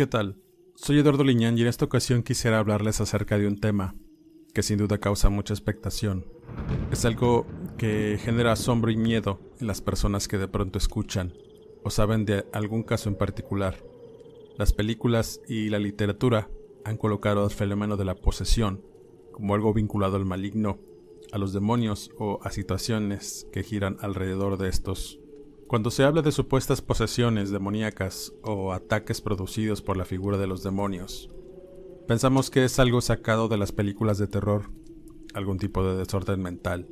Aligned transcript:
¿Qué 0.00 0.06
tal? 0.06 0.38
Soy 0.76 0.98
Eduardo 0.98 1.24
Liñán 1.24 1.58
y 1.58 1.60
en 1.60 1.66
esta 1.66 1.84
ocasión 1.84 2.22
quisiera 2.22 2.58
hablarles 2.58 3.02
acerca 3.02 3.36
de 3.36 3.46
un 3.46 3.60
tema 3.60 3.94
que 4.54 4.62
sin 4.62 4.78
duda 4.78 4.96
causa 4.96 5.28
mucha 5.28 5.52
expectación. 5.52 6.24
Es 6.90 7.04
algo 7.04 7.46
que 7.76 8.18
genera 8.18 8.52
asombro 8.52 8.90
y 8.90 8.96
miedo 8.96 9.40
en 9.60 9.66
las 9.66 9.82
personas 9.82 10.26
que 10.26 10.38
de 10.38 10.48
pronto 10.48 10.78
escuchan 10.78 11.34
o 11.84 11.90
saben 11.90 12.24
de 12.24 12.46
algún 12.54 12.82
caso 12.82 13.10
en 13.10 13.16
particular. 13.16 13.84
Las 14.56 14.72
películas 14.72 15.42
y 15.46 15.68
la 15.68 15.78
literatura 15.78 16.48
han 16.86 16.96
colocado 16.96 17.44
el 17.44 17.50
fenómeno 17.50 17.98
de 17.98 18.06
la 18.06 18.14
posesión 18.14 18.82
como 19.32 19.54
algo 19.54 19.74
vinculado 19.74 20.16
al 20.16 20.24
maligno, 20.24 20.78
a 21.30 21.36
los 21.36 21.52
demonios 21.52 22.10
o 22.18 22.38
a 22.42 22.50
situaciones 22.52 23.46
que 23.52 23.62
giran 23.62 23.98
alrededor 24.00 24.56
de 24.56 24.70
estos. 24.70 25.20
Cuando 25.70 25.92
se 25.92 26.02
habla 26.02 26.20
de 26.20 26.32
supuestas 26.32 26.82
posesiones 26.82 27.52
demoníacas 27.52 28.32
o 28.42 28.72
ataques 28.72 29.20
producidos 29.20 29.82
por 29.82 29.96
la 29.96 30.04
figura 30.04 30.36
de 30.36 30.48
los 30.48 30.64
demonios, 30.64 31.30
pensamos 32.08 32.50
que 32.50 32.64
es 32.64 32.80
algo 32.80 33.00
sacado 33.00 33.46
de 33.46 33.56
las 33.56 33.70
películas 33.70 34.18
de 34.18 34.26
terror, 34.26 34.72
algún 35.32 35.58
tipo 35.58 35.84
de 35.84 35.96
desorden 35.96 36.42
mental, 36.42 36.88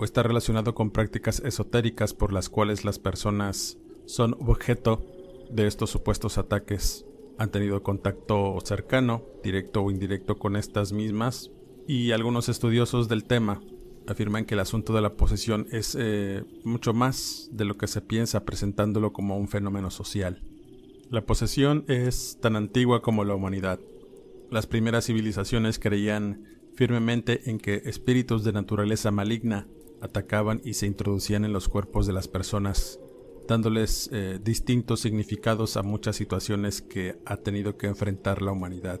o 0.00 0.04
está 0.04 0.24
relacionado 0.24 0.74
con 0.74 0.90
prácticas 0.90 1.38
esotéricas 1.44 2.12
por 2.12 2.32
las 2.32 2.48
cuales 2.48 2.84
las 2.84 2.98
personas 2.98 3.78
son 4.04 4.34
objeto 4.40 5.06
de 5.48 5.68
estos 5.68 5.90
supuestos 5.90 6.38
ataques, 6.38 7.06
han 7.38 7.52
tenido 7.52 7.84
contacto 7.84 8.58
cercano, 8.64 9.22
directo 9.44 9.80
o 9.80 9.92
indirecto 9.92 10.40
con 10.40 10.56
estas 10.56 10.92
mismas, 10.92 11.52
y 11.86 12.10
algunos 12.10 12.48
estudiosos 12.48 13.06
del 13.06 13.22
tema 13.22 13.60
afirman 14.06 14.44
que 14.44 14.54
el 14.54 14.60
asunto 14.60 14.92
de 14.92 15.00
la 15.00 15.14
posesión 15.16 15.66
es 15.72 15.96
eh, 15.98 16.44
mucho 16.64 16.92
más 16.92 17.48
de 17.52 17.64
lo 17.64 17.76
que 17.76 17.86
se 17.86 18.00
piensa 18.00 18.44
presentándolo 18.44 19.12
como 19.12 19.36
un 19.36 19.48
fenómeno 19.48 19.90
social. 19.90 20.42
La 21.10 21.26
posesión 21.26 21.84
es 21.88 22.38
tan 22.40 22.56
antigua 22.56 23.02
como 23.02 23.24
la 23.24 23.34
humanidad. 23.34 23.78
Las 24.50 24.66
primeras 24.66 25.06
civilizaciones 25.06 25.78
creían 25.78 26.44
firmemente 26.74 27.50
en 27.50 27.58
que 27.58 27.82
espíritus 27.84 28.44
de 28.44 28.52
naturaleza 28.52 29.10
maligna 29.10 29.66
atacaban 30.00 30.60
y 30.64 30.74
se 30.74 30.86
introducían 30.86 31.44
en 31.44 31.52
los 31.52 31.68
cuerpos 31.68 32.06
de 32.06 32.12
las 32.12 32.28
personas, 32.28 32.98
dándoles 33.46 34.10
eh, 34.12 34.40
distintos 34.42 35.00
significados 35.00 35.76
a 35.76 35.82
muchas 35.82 36.16
situaciones 36.16 36.82
que 36.82 37.18
ha 37.24 37.36
tenido 37.36 37.76
que 37.76 37.86
enfrentar 37.86 38.42
la 38.42 38.52
humanidad. 38.52 39.00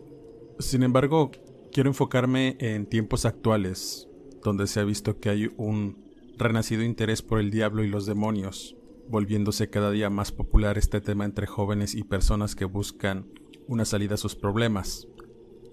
Sin 0.58 0.82
embargo, 0.82 1.30
quiero 1.72 1.90
enfocarme 1.90 2.56
en 2.60 2.86
tiempos 2.86 3.24
actuales, 3.24 4.08
donde 4.42 4.66
se 4.66 4.80
ha 4.80 4.84
visto 4.84 5.18
que 5.18 5.30
hay 5.30 5.50
un 5.56 6.02
renacido 6.36 6.82
interés 6.82 7.22
por 7.22 7.38
el 7.40 7.50
diablo 7.50 7.84
y 7.84 7.88
los 7.88 8.06
demonios, 8.06 8.76
volviéndose 9.08 9.70
cada 9.70 9.90
día 9.90 10.10
más 10.10 10.32
popular 10.32 10.78
este 10.78 11.00
tema 11.00 11.24
entre 11.24 11.46
jóvenes 11.46 11.94
y 11.94 12.04
personas 12.04 12.54
que 12.54 12.64
buscan 12.64 13.26
una 13.68 13.84
salida 13.84 14.14
a 14.14 14.18
sus 14.18 14.34
problemas, 14.34 15.06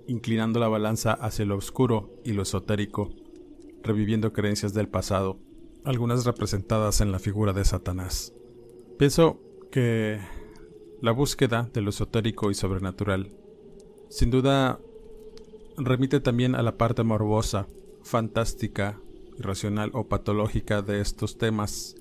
inclinando 0.07 0.59
la 0.59 0.67
balanza 0.67 1.13
hacia 1.13 1.45
lo 1.45 1.55
oscuro 1.55 2.13
y 2.23 2.33
lo 2.33 2.43
esotérico, 2.43 3.09
reviviendo 3.83 4.33
creencias 4.33 4.73
del 4.73 4.87
pasado, 4.87 5.39
algunas 5.83 6.25
representadas 6.25 7.01
en 7.01 7.11
la 7.11 7.19
figura 7.19 7.53
de 7.53 7.65
Satanás. 7.65 8.33
Pienso 8.97 9.39
que 9.71 10.19
la 11.01 11.11
búsqueda 11.11 11.69
de 11.73 11.81
lo 11.81 11.89
esotérico 11.89 12.51
y 12.51 12.53
sobrenatural, 12.53 13.31
sin 14.09 14.31
duda, 14.31 14.79
remite 15.77 16.19
también 16.19 16.55
a 16.55 16.63
la 16.63 16.77
parte 16.77 17.03
morbosa 17.03 17.67
fantástica, 18.03 19.01
irracional 19.37 19.91
o 19.93 20.07
patológica 20.07 20.81
de 20.81 21.01
estos 21.01 21.37
temas, 21.37 21.95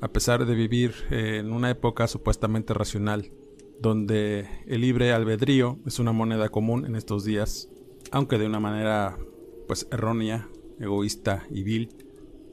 a 0.00 0.08
pesar 0.08 0.46
de 0.46 0.54
vivir 0.54 0.94
en 1.10 1.52
una 1.52 1.70
época 1.70 2.06
supuestamente 2.06 2.74
racional, 2.74 3.32
donde 3.80 4.48
el 4.66 4.82
libre 4.82 5.12
albedrío 5.12 5.78
es 5.86 5.98
una 5.98 6.12
moneda 6.12 6.48
común 6.48 6.86
en 6.86 6.96
estos 6.96 7.24
días, 7.24 7.68
aunque 8.10 8.38
de 8.38 8.46
una 8.46 8.60
manera 8.60 9.18
pues 9.66 9.88
errónea, 9.90 10.48
egoísta 10.78 11.46
y 11.50 11.62
vil, 11.62 11.88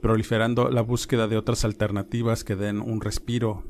proliferando 0.02 0.69
la 0.69 0.81
búsqueda 0.81 1.28
de 1.28 1.38
otras 1.38 1.66
alternativas 1.66 2.44
que 2.44 2.56
den 2.56 2.81
un 2.81 3.02
respiro 3.02 3.63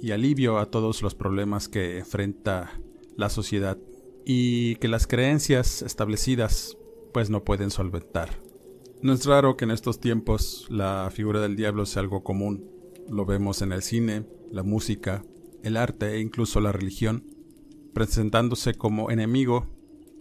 y 0.00 0.10
alivio 0.10 0.58
a 0.58 0.70
todos 0.70 1.02
los 1.02 1.14
problemas 1.14 1.68
que 1.68 1.98
enfrenta 1.98 2.80
la 3.16 3.30
sociedad 3.30 3.78
y 4.24 4.76
que 4.76 4.88
las 4.88 5.06
creencias 5.06 5.82
establecidas 5.82 6.76
pues 7.12 7.30
no 7.30 7.44
pueden 7.44 7.70
solventar. 7.70 8.45
No 9.06 9.12
es 9.12 9.24
raro 9.24 9.56
que 9.56 9.64
en 9.64 9.70
estos 9.70 10.00
tiempos 10.00 10.66
la 10.68 11.08
figura 11.12 11.40
del 11.40 11.54
diablo 11.54 11.86
sea 11.86 12.02
algo 12.02 12.24
común. 12.24 12.68
Lo 13.08 13.24
vemos 13.24 13.62
en 13.62 13.70
el 13.70 13.82
cine, 13.82 14.26
la 14.50 14.64
música, 14.64 15.24
el 15.62 15.76
arte 15.76 16.14
e 16.14 16.20
incluso 16.20 16.60
la 16.60 16.72
religión, 16.72 17.24
presentándose 17.94 18.74
como 18.74 19.12
enemigo, 19.12 19.68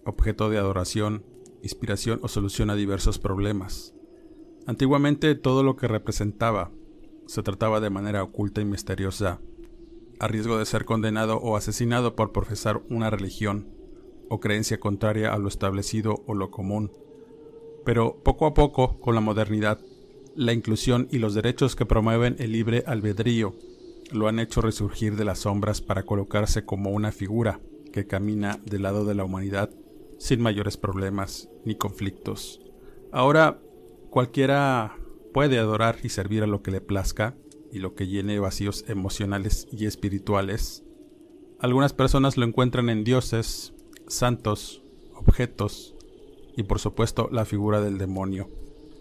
objeto 0.06 0.52
de 0.52 0.60
adoración, 0.60 1.26
inspiración 1.64 2.20
o 2.22 2.28
solución 2.28 2.70
a 2.70 2.76
diversos 2.76 3.18
problemas. 3.18 3.96
Antiguamente 4.68 5.34
todo 5.34 5.64
lo 5.64 5.78
que 5.78 5.88
representaba 5.88 6.72
se 7.26 7.42
trataba 7.42 7.80
de 7.80 7.90
manera 7.90 8.22
oculta 8.22 8.62
y 8.62 8.66
misteriosa, 8.66 9.42
a 10.20 10.28
riesgo 10.28 10.60
de 10.60 10.66
ser 10.68 10.86
condenado 10.86 11.38
o 11.38 11.58
asesinado 11.58 12.16
por 12.16 12.32
profesar 12.32 12.84
una 12.92 13.10
religión 13.10 13.68
o 14.30 14.40
creencia 14.40 14.80
contraria 14.80 15.34
a 15.34 15.40
lo 15.40 15.48
establecido 15.48 16.24
o 16.28 16.36
lo 16.36 16.52
común 16.52 16.92
pero 17.86 18.22
poco 18.24 18.48
a 18.48 18.54
poco, 18.54 19.00
con 19.00 19.16
la 19.16 19.22
modernidad, 19.22 19.80
la 20.36 20.52
inclusión 20.52 21.08
y 21.12 21.20
los 21.20 21.34
derechos 21.34 21.76
que 21.76 21.86
promueven 21.86 22.36
el 22.40 22.52
libre 22.52 22.84
albedrío 22.86 23.56
lo 24.12 24.28
han 24.28 24.40
hecho 24.40 24.62
resurgir 24.62 25.16
de 25.16 25.26
las 25.26 25.40
sombras 25.40 25.82
para 25.82 26.04
colocarse 26.04 26.66
como 26.66 26.90
una 26.90 27.12
figura 27.12 27.62
que 27.94 28.08
camina 28.08 28.60
del 28.66 28.84
lado 28.84 29.06
de 29.06 29.16
la 29.16 29.24
humanidad 29.24 29.70
sin 30.20 30.42
mayores 30.42 30.78
problemas 30.78 31.50
ni 31.64 31.76
conflictos. 31.76 32.62
Ahora 33.12 33.62
cualquiera 34.10 34.98
puede 35.34 35.60
adorar 35.60 35.98
y 36.04 36.10
servir 36.10 36.44
a 36.44 36.48
lo 36.48 36.62
que 36.62 36.72
le 36.72 36.82
plazca 36.82 37.36
y 37.72 37.80
lo 37.80 37.96
que 37.96 38.08
llene 38.08 38.40
vacíos 38.40 38.86
emocionales 38.88 39.68
y 39.72 39.86
espirituales. 39.86 40.84
Algunas 41.60 41.94
personas 41.94 42.38
lo 42.38 42.46
encuentran 42.46 42.90
en 42.90 43.04
dioses, 43.04 43.74
santos, 44.08 44.84
objetos, 45.14 45.95
y 46.56 46.64
por 46.64 46.80
supuesto 46.80 47.30
la 47.32 47.46
figura 47.46 47.82
del 47.82 47.98
demonio, 47.98 48.50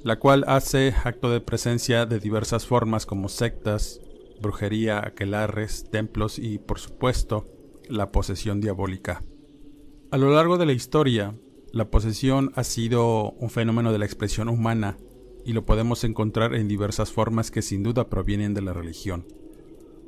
la 0.02 0.18
cual 0.18 0.44
hace 0.46 0.94
acto 1.04 1.30
de 1.30 1.40
presencia 1.40 2.06
de 2.06 2.20
diversas 2.20 2.66
formas 2.66 3.06
como 3.06 3.28
sectas, 3.28 4.00
brujería, 4.40 5.04
aquelarres, 5.06 5.88
templos 5.90 6.38
y 6.38 6.58
por 6.58 6.78
supuesto 6.78 7.46
la 7.88 8.10
posesión 8.12 8.60
diabólica. 8.60 9.22
A 10.10 10.18
lo 10.18 10.32
largo 10.32 10.58
de 10.58 10.66
la 10.66 10.72
historia, 10.72 11.34
la 11.72 11.90
posesión 11.90 12.52
ha 12.54 12.64
sido 12.64 13.32
un 13.32 13.50
fenómeno 13.50 13.92
de 13.92 13.98
la 13.98 14.04
expresión 14.04 14.48
humana 14.48 14.96
y 15.44 15.52
lo 15.52 15.64
podemos 15.64 16.04
encontrar 16.04 16.54
en 16.54 16.68
diversas 16.68 17.12
formas 17.12 17.50
que 17.50 17.62
sin 17.62 17.82
duda 17.82 18.08
provienen 18.08 18.54
de 18.54 18.62
la 18.62 18.72
religión. 18.72 19.26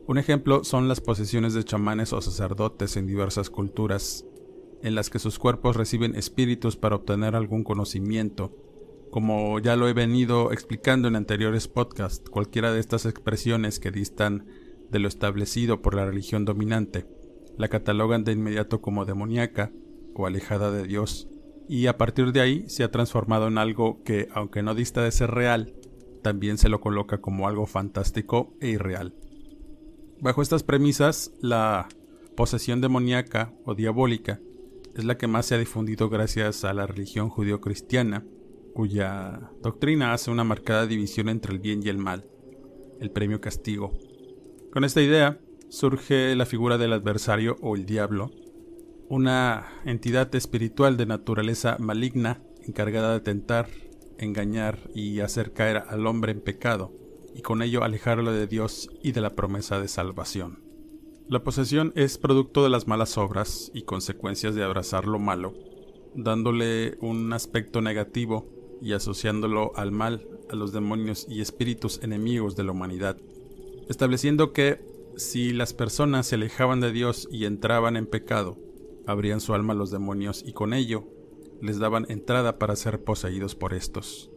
Un 0.06 0.18
ejemplo 0.18 0.62
son 0.62 0.86
las 0.86 1.00
posesiones 1.00 1.54
de 1.54 1.64
chamanes 1.64 2.12
o 2.12 2.20
sacerdotes 2.20 2.96
en 2.96 3.06
diversas 3.06 3.50
culturas, 3.50 4.24
en 4.82 4.94
las 4.94 5.10
que 5.10 5.18
sus 5.18 5.38
cuerpos 5.38 5.76
reciben 5.76 6.14
espíritus 6.14 6.76
para 6.76 6.96
obtener 6.96 7.34
algún 7.34 7.64
conocimiento. 7.64 8.56
Como 9.10 9.58
ya 9.60 9.76
lo 9.76 9.88
he 9.88 9.92
venido 9.92 10.52
explicando 10.52 11.08
en 11.08 11.16
anteriores 11.16 11.68
podcasts, 11.68 12.28
cualquiera 12.28 12.72
de 12.72 12.80
estas 12.80 13.06
expresiones 13.06 13.80
que 13.80 13.90
distan 13.90 14.46
de 14.90 14.98
lo 14.98 15.08
establecido 15.08 15.82
por 15.82 15.94
la 15.94 16.06
religión 16.06 16.44
dominante 16.44 17.06
la 17.56 17.68
catalogan 17.68 18.24
de 18.24 18.32
inmediato 18.32 18.80
como 18.80 19.04
demoníaca 19.04 19.72
o 20.14 20.26
alejada 20.26 20.70
de 20.70 20.86
Dios, 20.86 21.28
y 21.68 21.86
a 21.86 21.98
partir 21.98 22.32
de 22.32 22.40
ahí 22.40 22.64
se 22.68 22.84
ha 22.84 22.90
transformado 22.90 23.48
en 23.48 23.58
algo 23.58 24.02
que, 24.04 24.28
aunque 24.32 24.62
no 24.62 24.74
dista 24.74 25.02
de 25.02 25.10
ser 25.10 25.30
real, 25.30 25.74
también 26.22 26.58
se 26.58 26.68
lo 26.68 26.80
coloca 26.80 27.18
como 27.18 27.48
algo 27.48 27.66
fantástico 27.66 28.54
e 28.60 28.68
irreal. 28.68 29.14
Bajo 30.20 30.42
estas 30.42 30.62
premisas, 30.62 31.32
la 31.40 31.88
posesión 32.36 32.80
demoníaca 32.80 33.52
o 33.64 33.74
diabólica 33.74 34.40
es 34.96 35.04
la 35.04 35.18
que 35.18 35.26
más 35.26 35.46
se 35.46 35.54
ha 35.54 35.58
difundido 35.58 36.08
gracias 36.08 36.64
a 36.64 36.72
la 36.72 36.86
religión 36.86 37.28
judío-cristiana, 37.28 38.24
cuya 38.72 39.50
doctrina 39.62 40.14
hace 40.14 40.30
una 40.30 40.42
marcada 40.42 40.86
división 40.86 41.28
entre 41.28 41.52
el 41.52 41.58
bien 41.58 41.82
y 41.84 41.88
el 41.88 41.98
mal, 41.98 42.26
el 43.00 43.10
premio 43.10 43.40
castigo. 43.40 43.92
Con 44.72 44.84
esta 44.84 45.02
idea 45.02 45.38
surge 45.68 46.34
la 46.34 46.46
figura 46.46 46.78
del 46.78 46.94
adversario 46.94 47.56
o 47.60 47.76
el 47.76 47.84
diablo, 47.84 48.30
una 49.08 49.66
entidad 49.84 50.34
espiritual 50.34 50.96
de 50.96 51.06
naturaleza 51.06 51.76
maligna 51.78 52.42
encargada 52.66 53.12
de 53.12 53.20
tentar, 53.20 53.68
engañar 54.18 54.78
y 54.94 55.20
hacer 55.20 55.52
caer 55.52 55.84
al 55.88 56.06
hombre 56.06 56.32
en 56.32 56.40
pecado, 56.40 56.92
y 57.34 57.42
con 57.42 57.60
ello 57.60 57.84
alejarlo 57.84 58.32
de 58.32 58.46
Dios 58.46 58.88
y 59.02 59.12
de 59.12 59.20
la 59.20 59.34
promesa 59.34 59.78
de 59.78 59.88
salvación. 59.88 60.65
La 61.28 61.42
posesión 61.42 61.92
es 61.96 62.18
producto 62.18 62.62
de 62.62 62.70
las 62.70 62.86
malas 62.86 63.18
obras 63.18 63.72
y 63.74 63.82
consecuencias 63.82 64.54
de 64.54 64.62
abrazar 64.62 65.06
lo 65.06 65.18
malo, 65.18 65.54
dándole 66.14 66.98
un 67.00 67.32
aspecto 67.32 67.80
negativo 67.80 68.46
y 68.80 68.92
asociándolo 68.92 69.72
al 69.74 69.90
mal, 69.90 70.28
a 70.48 70.54
los 70.54 70.72
demonios 70.72 71.26
y 71.28 71.40
espíritus 71.40 72.00
enemigos 72.04 72.54
de 72.54 72.62
la 72.62 72.70
humanidad, 72.70 73.16
estableciendo 73.88 74.52
que 74.52 74.80
si 75.16 75.52
las 75.52 75.74
personas 75.74 76.28
se 76.28 76.36
alejaban 76.36 76.78
de 76.78 76.92
Dios 76.92 77.28
y 77.32 77.46
entraban 77.46 77.96
en 77.96 78.06
pecado, 78.06 78.56
abrían 79.04 79.40
su 79.40 79.52
alma 79.52 79.72
a 79.72 79.76
los 79.76 79.90
demonios 79.90 80.44
y 80.46 80.52
con 80.52 80.74
ello 80.74 81.08
les 81.60 81.80
daban 81.80 82.06
entrada 82.08 82.56
para 82.60 82.76
ser 82.76 83.02
poseídos 83.02 83.56
por 83.56 83.74
estos. 83.74 84.30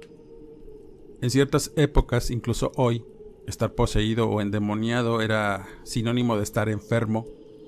En 1.22 1.30
ciertas 1.30 1.72
épocas, 1.76 2.32
incluso 2.32 2.72
hoy, 2.78 3.06
Estar 3.48 3.74
poseído 3.74 4.30
o 4.30 4.42
endemoniado 4.42 5.22
era 5.22 5.68
sinónimo 5.84 6.38
de 6.38 6.44
estar 6.44 6.70
enfermo, 6.70 7.26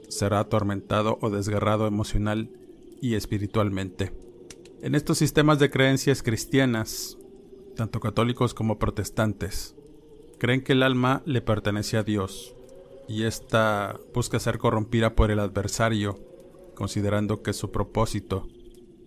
ser 0.09 0.33
atormentado 0.33 1.17
o 1.21 1.29
desgarrado 1.29 1.87
emocional 1.87 2.49
y 3.01 3.15
espiritualmente. 3.15 4.11
En 4.81 4.95
estos 4.95 5.17
sistemas 5.17 5.59
de 5.59 5.69
creencias 5.69 6.23
cristianas, 6.23 7.17
tanto 7.75 7.99
católicos 7.99 8.53
como 8.53 8.79
protestantes, 8.79 9.75
creen 10.37 10.63
que 10.63 10.73
el 10.73 10.83
alma 10.83 11.21
le 11.25 11.41
pertenece 11.41 11.97
a 11.97 12.03
Dios 12.03 12.55
y 13.07 13.23
ésta 13.23 13.99
busca 14.13 14.39
ser 14.39 14.57
corrompida 14.57 15.15
por 15.15 15.31
el 15.31 15.39
adversario, 15.39 16.19
considerando 16.75 17.43
que 17.43 17.53
su 17.53 17.71
propósito 17.71 18.47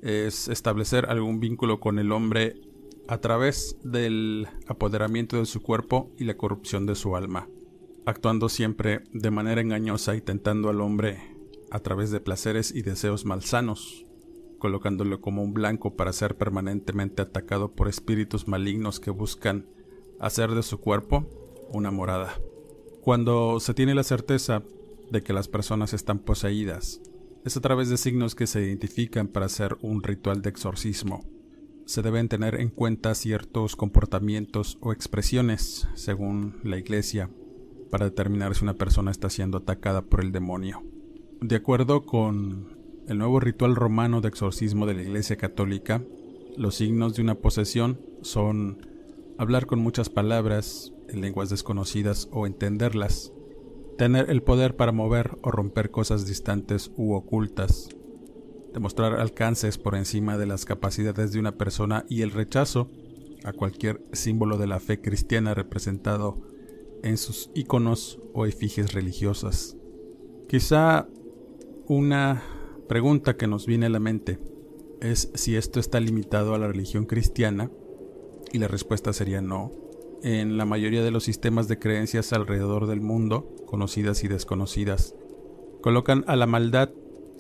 es 0.03 0.49
establecer 0.49 1.07
algún 1.09 1.41
vínculo 1.41 1.81
con 1.81 1.99
el 1.99 2.13
hombre 2.13 2.57
a 3.07 3.19
través 3.19 3.77
del 3.83 4.49
apoderamiento 4.67 5.39
de 5.39 5.47
su 5.47 5.63
cuerpo 5.63 6.11
y 6.17 6.25
la 6.25 6.37
corrupción 6.37 6.87
de 6.87 6.95
su 6.95 7.17
alma, 7.17 7.49
actuando 8.07 8.49
siempre 8.49 9.05
de 9.13 9.31
manera 9.31 9.61
engañosa 9.61 10.17
y 10.17 10.21
tentando 10.21 10.71
al 10.71 10.81
hombre 10.81 11.19
a 11.71 11.81
través 11.81 12.11
de 12.11 12.21
placeres 12.21 12.75
y 12.75 12.83
deseos 12.83 13.25
malsanos, 13.25 14.07
colocándolo 14.59 15.21
como 15.21 15.43
un 15.43 15.53
blanco 15.53 15.97
para 15.97 16.13
ser 16.13 16.37
permanentemente 16.37 17.21
atacado 17.21 17.73
por 17.73 17.89
espíritus 17.89 18.49
malignos 18.49 19.01
que 19.01 19.11
buscan 19.11 19.67
hacer 20.19 20.53
de 20.53 20.63
su 20.63 20.79
cuerpo 20.79 21.29
una 21.71 21.91
morada. 21.91 22.41
Cuando 23.03 23.61
se 23.61 23.75
tiene 23.75 23.95
la 23.95 24.05
certeza 24.05 24.63
de 25.11 25.23
que 25.23 25.35
las 25.35 25.49
personas 25.49 25.93
están 25.93 26.21
poseídas, 26.21 27.03
es 27.45 27.59
a 27.59 27.61
través 27.61 27.91
de 27.91 27.99
signos 27.99 28.35
que 28.35 28.47
se 28.47 28.63
identifican 28.63 29.29
para 29.29 29.47
hacer 29.47 29.77
un 29.83 30.03
ritual 30.03 30.41
de 30.41 30.49
exorcismo 30.49 31.34
se 31.87 32.03
deben 32.03 32.29
tener 32.29 32.61
en 32.61 32.71
cuenta 32.71 33.15
ciertos 33.15 33.77
comportamientos 33.77 34.79
o 34.81 34.93
expresiones, 34.93 35.89
según 35.95 36.61
la 36.63 36.79
Iglesia, 36.79 37.31
para 37.91 38.07
determinar 38.07 38.55
si 38.55 38.65
una 38.65 38.75
persona 38.75 39.11
está 39.11 39.31
siendo 39.31 39.59
atacada 39.59 40.03
por 40.03 40.21
el 40.21 40.33
demonio. 40.33 40.83
De 41.41 41.57
acuerdo 41.57 42.07
con 42.07 42.75
el 43.07 43.19
nuevo 43.19 43.39
ritual 43.39 43.77
romano 43.77 44.21
de 44.21 44.29
exorcismo 44.29 44.87
de 44.87 44.95
la 44.95 45.03
Iglesia 45.03 45.37
Católica, 45.37 46.03
los 46.57 46.77
signos 46.77 47.15
de 47.15 47.23
una 47.23 47.35
posesión 47.35 48.01
son 48.23 48.87
hablar 49.37 49.67
con 49.67 49.79
muchas 49.79 50.09
palabras 50.09 50.93
en 51.09 51.21
lenguas 51.21 51.51
desconocidas 51.51 52.29
o 52.33 52.47
entenderlas, 52.47 53.33
tener 53.99 54.31
el 54.31 54.43
poder 54.43 54.77
para 54.77 54.93
mover 54.93 55.37
o 55.43 55.51
romper 55.51 55.91
cosas 55.91 56.27
distantes 56.27 56.91
u 56.97 57.13
ocultas, 57.13 57.91
demostrar 58.75 59.21
alcances 59.21 59.79
por 59.79 59.95
encima 59.95 60.37
de 60.37 60.47
las 60.47 60.65
capacidades 60.65 61.33
de 61.33 61.39
una 61.39 61.57
persona 61.57 62.05
y 62.09 62.23
el 62.23 62.33
rechazo 62.33 62.91
a 63.45 63.53
cualquier 63.53 64.03
símbolo 64.13 64.59
de 64.59 64.67
la 64.67 64.81
fe 64.81 65.01
cristiana 65.01 65.55
representado 65.55 66.43
en 67.03 67.17
sus 67.17 67.51
iconos 67.55 68.19
o 68.33 68.47
efigies 68.47 68.93
religiosas. 68.93 69.77
Quizá 70.49 71.07
una 71.87 72.43
pregunta 72.89 73.37
que 73.37 73.47
nos 73.47 73.65
viene 73.67 73.87
a 73.87 73.91
la 73.91 74.01
mente 74.01 74.41
es 75.01 75.31
si 75.35 75.57
esto 75.57 75.79
está 75.79 76.01
limitado 76.01 76.55
a 76.55 76.59
la 76.59 76.67
religión 76.67 77.07
cristiana 77.07 77.71
y 78.53 78.59
la 78.59 78.69
respuesta 78.69 79.13
sería 79.13 79.41
no. 79.41 79.71
En 80.23 80.57
la 80.57 80.65
mayoría 80.65 81.05
de 81.05 81.11
los 81.11 81.25
sistemas 81.25 81.69
de 81.69 81.79
creencias 81.79 82.33
alrededor 82.33 82.87
del 82.87 83.03
mundo, 83.03 83.55
conocidas 83.67 84.25
y 84.25 84.29
desconocidas, 84.29 85.15
colocan 85.83 86.25
a 86.27 86.35
la 86.35 86.47
maldad 86.47 86.91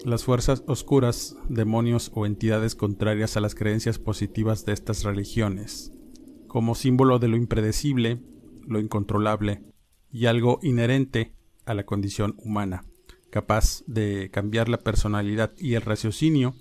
las 0.02 0.24
fuerzas 0.24 0.64
oscuras, 0.66 1.36
demonios 1.48 2.10
o 2.14 2.26
entidades 2.26 2.74
contrarias 2.74 3.36
a 3.36 3.40
las 3.40 3.54
creencias 3.54 3.98
positivas 3.98 4.64
de 4.64 4.72
estas 4.72 5.04
religiones, 5.04 5.92
como 6.48 6.74
símbolo 6.74 7.18
de 7.18 7.28
lo 7.28 7.36
impredecible, 7.36 8.20
lo 8.66 8.80
incontrolable 8.80 9.62
y 10.10 10.26
algo 10.26 10.58
inherente 10.62 11.34
a 11.66 11.74
la 11.74 11.84
condición 11.84 12.34
humana, 12.38 12.84
capaz 13.30 13.82
de 13.86 14.30
cambiar 14.30 14.68
la 14.68 14.78
personalidad 14.78 15.52
y 15.56 15.74
el 15.74 15.82
raciocinio 15.82 16.54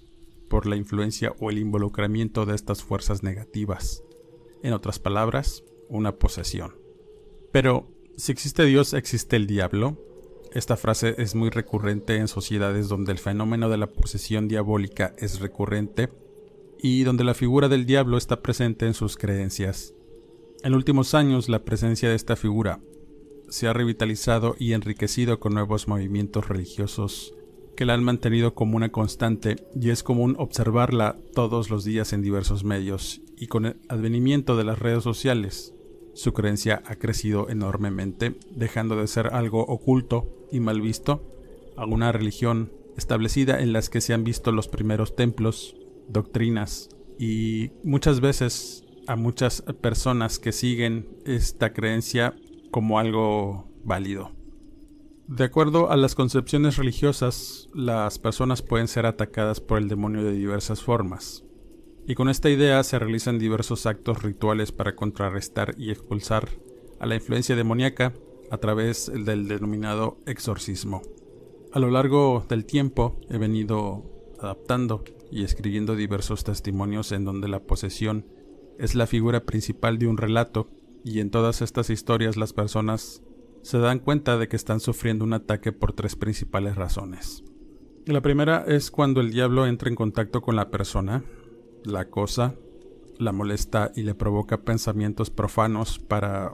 por 0.49 0.65
la 0.65 0.75
influencia 0.75 1.33
o 1.39 1.49
el 1.49 1.57
involucramiento 1.57 2.45
de 2.45 2.55
estas 2.55 2.83
fuerzas 2.83 3.23
negativas. 3.23 4.03
En 4.61 4.73
otras 4.73 4.99
palabras, 4.99 5.63
una 5.89 6.15
posesión. 6.15 6.75
Pero, 7.51 7.91
si 8.17 8.31
existe 8.31 8.65
Dios, 8.65 8.93
existe 8.93 9.35
el 9.35 9.47
diablo, 9.47 9.97
esta 10.53 10.77
frase 10.77 11.15
es 11.17 11.33
muy 11.33 11.49
recurrente 11.49 12.17
en 12.17 12.27
sociedades 12.27 12.87
donde 12.87 13.11
el 13.11 13.17
fenómeno 13.17 13.69
de 13.69 13.77
la 13.77 13.87
posesión 13.87 14.47
diabólica 14.47 15.15
es 15.17 15.39
recurrente 15.39 16.09
y 16.79 17.03
donde 17.03 17.23
la 17.23 17.33
figura 17.33 17.69
del 17.69 17.87
diablo 17.87 18.17
está 18.17 18.41
presente 18.43 18.85
en 18.85 18.93
sus 18.93 19.17
creencias. 19.17 19.95
En 20.63 20.75
últimos 20.75 21.15
años 21.15 21.49
la 21.49 21.63
presencia 21.63 22.07
de 22.07 22.15
esta 22.15 22.35
figura 22.35 22.79
se 23.49 23.67
ha 23.67 23.73
revitalizado 23.73 24.55
y 24.59 24.73
enriquecido 24.73 25.39
con 25.39 25.53
nuevos 25.55 25.87
movimientos 25.87 26.47
religiosos 26.47 27.33
que 27.75 27.85
la 27.85 27.95
han 27.95 28.03
mantenido 28.03 28.53
como 28.53 28.77
una 28.77 28.91
constante 28.91 29.55
y 29.79 29.89
es 29.89 30.03
común 30.03 30.35
observarla 30.37 31.17
todos 31.33 31.71
los 31.71 31.83
días 31.83 32.13
en 32.13 32.21
diversos 32.21 32.63
medios 32.63 33.21
y 33.37 33.47
con 33.47 33.65
el 33.65 33.77
advenimiento 33.89 34.55
de 34.55 34.65
las 34.65 34.77
redes 34.77 35.03
sociales 35.03 35.73
su 36.13 36.33
creencia 36.33 36.83
ha 36.85 36.95
crecido 36.95 37.49
enormemente, 37.49 38.35
dejando 38.51 38.95
de 38.95 39.07
ser 39.07 39.27
algo 39.33 39.61
oculto 39.61 40.47
y 40.51 40.59
mal 40.59 40.81
visto 40.81 41.23
a 41.75 41.85
una 41.85 42.11
religión 42.11 42.71
establecida 42.97 43.61
en 43.61 43.73
las 43.73 43.89
que 43.89 44.01
se 44.01 44.13
han 44.13 44.23
visto 44.23 44.51
los 44.51 44.67
primeros 44.67 45.15
templos, 45.15 45.75
doctrinas 46.07 46.89
y 47.19 47.71
muchas 47.83 48.19
veces 48.19 48.83
a 49.07 49.15
muchas 49.15 49.61
personas 49.81 50.39
que 50.39 50.51
siguen 50.51 51.07
esta 51.25 51.73
creencia 51.73 52.35
como 52.71 52.99
algo 52.99 53.67
válido. 53.83 54.31
De 55.27 55.45
acuerdo 55.45 55.89
a 55.89 55.97
las 55.97 56.15
concepciones 56.15 56.75
religiosas, 56.77 57.69
las 57.73 58.19
personas 58.19 58.61
pueden 58.61 58.87
ser 58.87 59.05
atacadas 59.05 59.61
por 59.61 59.77
el 59.77 59.87
demonio 59.87 60.23
de 60.23 60.33
diversas 60.33 60.81
formas, 60.83 61.42
y 62.07 62.15
con 62.15 62.29
esta 62.29 62.49
idea 62.49 62.83
se 62.83 62.99
realizan 62.99 63.39
diversos 63.39 63.85
actos 63.85 64.23
rituales 64.23 64.71
para 64.71 64.95
contrarrestar 64.95 65.75
y 65.77 65.91
expulsar 65.91 66.49
a 66.99 67.05
la 67.05 67.15
influencia 67.15 67.55
demoníaca 67.55 68.13
a 68.51 68.57
través 68.57 69.11
del 69.13 69.47
denominado 69.47 70.17
exorcismo. 70.25 71.01
A 71.71 71.79
lo 71.79 71.89
largo 71.89 72.45
del 72.47 72.65
tiempo 72.65 73.19
he 73.29 73.37
venido 73.37 74.03
adaptando 74.39 75.03
y 75.31 75.43
escribiendo 75.43 75.95
diversos 75.95 76.43
testimonios 76.43 77.11
en 77.11 77.25
donde 77.25 77.47
la 77.47 77.63
posesión 77.63 78.27
es 78.77 78.95
la 78.95 79.07
figura 79.07 79.45
principal 79.45 79.97
de 79.97 80.07
un 80.07 80.17
relato 80.17 80.69
y 81.03 81.19
en 81.19 81.31
todas 81.31 81.61
estas 81.61 81.89
historias 81.89 82.37
las 82.37 82.53
personas 82.53 83.23
se 83.61 83.79
dan 83.79 83.99
cuenta 83.99 84.37
de 84.37 84.47
que 84.47 84.55
están 84.55 84.79
sufriendo 84.79 85.23
un 85.23 85.33
ataque 85.33 85.71
por 85.71 85.93
tres 85.93 86.15
principales 86.15 86.75
razones. 86.75 87.43
La 88.05 88.21
primera 88.21 88.65
es 88.67 88.91
cuando 88.91 89.21
el 89.21 89.31
diablo 89.31 89.65
entra 89.65 89.89
en 89.89 89.95
contacto 89.95 90.41
con 90.41 90.57
la 90.57 90.69
persona, 90.69 91.23
la 91.83 92.09
cosa, 92.09 92.55
la 93.17 93.31
molesta 93.31 93.91
y 93.95 94.03
le 94.03 94.15
provoca 94.15 94.61
pensamientos 94.61 95.29
profanos 95.29 95.99
para 95.99 96.53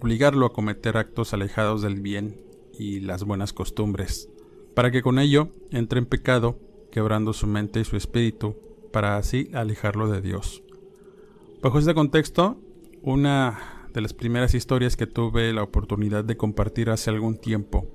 obligarlo 0.00 0.46
a 0.46 0.52
cometer 0.52 0.96
actos 0.96 1.32
alejados 1.32 1.82
del 1.82 2.00
bien 2.00 2.40
y 2.78 3.00
las 3.00 3.24
buenas 3.24 3.52
costumbres, 3.52 4.28
para 4.74 4.90
que 4.90 5.02
con 5.02 5.18
ello 5.18 5.48
entre 5.70 5.98
en 5.98 6.06
pecado, 6.06 6.58
quebrando 6.90 7.32
su 7.32 7.46
mente 7.46 7.80
y 7.80 7.84
su 7.84 7.96
espíritu, 7.96 8.56
para 8.92 9.16
así 9.16 9.50
alejarlo 9.54 10.08
de 10.08 10.20
Dios. 10.20 10.62
Bajo 11.62 11.78
este 11.78 11.94
contexto, 11.94 12.58
una 13.02 13.88
de 13.94 14.00
las 14.00 14.12
primeras 14.12 14.54
historias 14.54 14.96
que 14.96 15.06
tuve 15.06 15.52
la 15.52 15.62
oportunidad 15.62 16.24
de 16.24 16.36
compartir 16.36 16.90
hace 16.90 17.10
algún 17.10 17.38
tiempo 17.38 17.86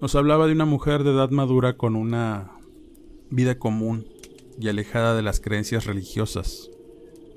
Nos 0.00 0.14
hablaba 0.14 0.46
de 0.46 0.54
una 0.54 0.64
mujer 0.64 1.04
de 1.04 1.10
edad 1.10 1.30
madura 1.30 1.76
con 1.76 1.94
una 1.94 2.52
vida 3.28 3.58
común 3.58 4.06
y 4.60 4.68
alejada 4.68 5.14
de 5.14 5.22
las 5.22 5.40
creencias 5.40 5.86
religiosas. 5.86 6.70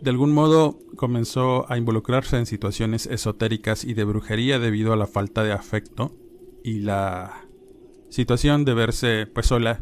De 0.02 0.10
algún 0.10 0.34
modo 0.34 0.80
comenzó 0.98 1.72
a 1.72 1.78
involucrarse 1.78 2.38
en 2.38 2.46
situaciones 2.46 3.06
esotéricas 3.06 3.86
y 3.86 3.94
de 3.94 4.04
brujería 4.04 4.60
debido 4.60 4.92
a 4.92 4.98
la 4.98 5.08
falta 5.08 5.44
de 5.44 5.54
afecto 5.54 6.12
y 6.62 6.80
la 6.80 7.48
situación 8.10 8.66
de 8.66 8.74
verse 8.74 9.28
pues 9.28 9.48
sola. 9.48 9.82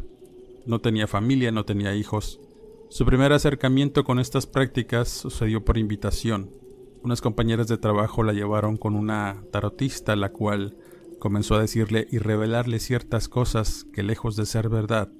No 0.64 0.80
tenía 0.80 1.08
familia, 1.08 1.50
no 1.50 1.64
tenía 1.64 1.96
hijos. 1.96 2.40
Su 2.88 3.04
primer 3.04 3.32
acercamiento 3.32 4.04
con 4.04 4.20
estas 4.20 4.46
prácticas 4.46 5.08
sucedió 5.08 5.64
por 5.64 5.76
invitación. 5.76 6.50
Unas 7.02 7.20
compañeras 7.20 7.66
de 7.66 7.78
trabajo 7.78 8.22
la 8.22 8.32
llevaron 8.32 8.76
con 8.76 8.94
una 8.94 9.42
tarotista, 9.50 10.14
la 10.14 10.30
cual 10.30 10.76
comenzó 11.18 11.56
a 11.56 11.60
decirle 11.60 12.06
y 12.12 12.18
revelarle 12.18 12.78
ciertas 12.78 13.28
cosas 13.28 13.86
que 13.92 14.04
lejos 14.04 14.36
de 14.36 14.46
ser 14.46 14.68
verdad, 14.68 15.10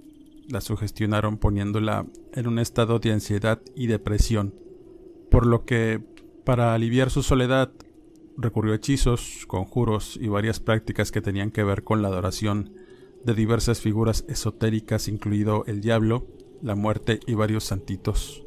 la 0.49 0.61
sugestionaron 0.61 1.39
poniéndola 1.39 2.07
en 2.35 2.47
un 2.47 2.59
estado 2.59 2.99
de 2.99 3.13
ansiedad 3.13 3.61
y 3.75 3.87
depresión, 3.87 4.55
por 5.31 5.47
lo 5.47 5.65
que, 5.65 6.03
para 6.45 6.75
aliviar 6.75 7.11
su 7.11 7.23
soledad, 7.23 7.73
recurrió 8.37 8.73
a 8.73 8.77
hechizos, 8.77 9.45
conjuros 9.47 10.19
y 10.21 10.29
varias 10.29 10.61
prácticas 10.61 11.11
que 11.13 11.21
tenían 11.21 11.51
que 11.51 11.65
ver 11.65 11.85
con 11.85 12.03
la 12.03 12.09
adoración 12.09 12.73
de 13.25 13.35
diversas 13.35 13.81
figuras 13.81 14.25
esotéricas, 14.29 15.09
incluido 15.09 15.65
el 15.67 15.81
diablo, 15.81 16.27
la 16.61 16.75
muerte 16.75 17.21
y 17.27 17.35
varios 17.35 17.65
santitos. 17.65 18.43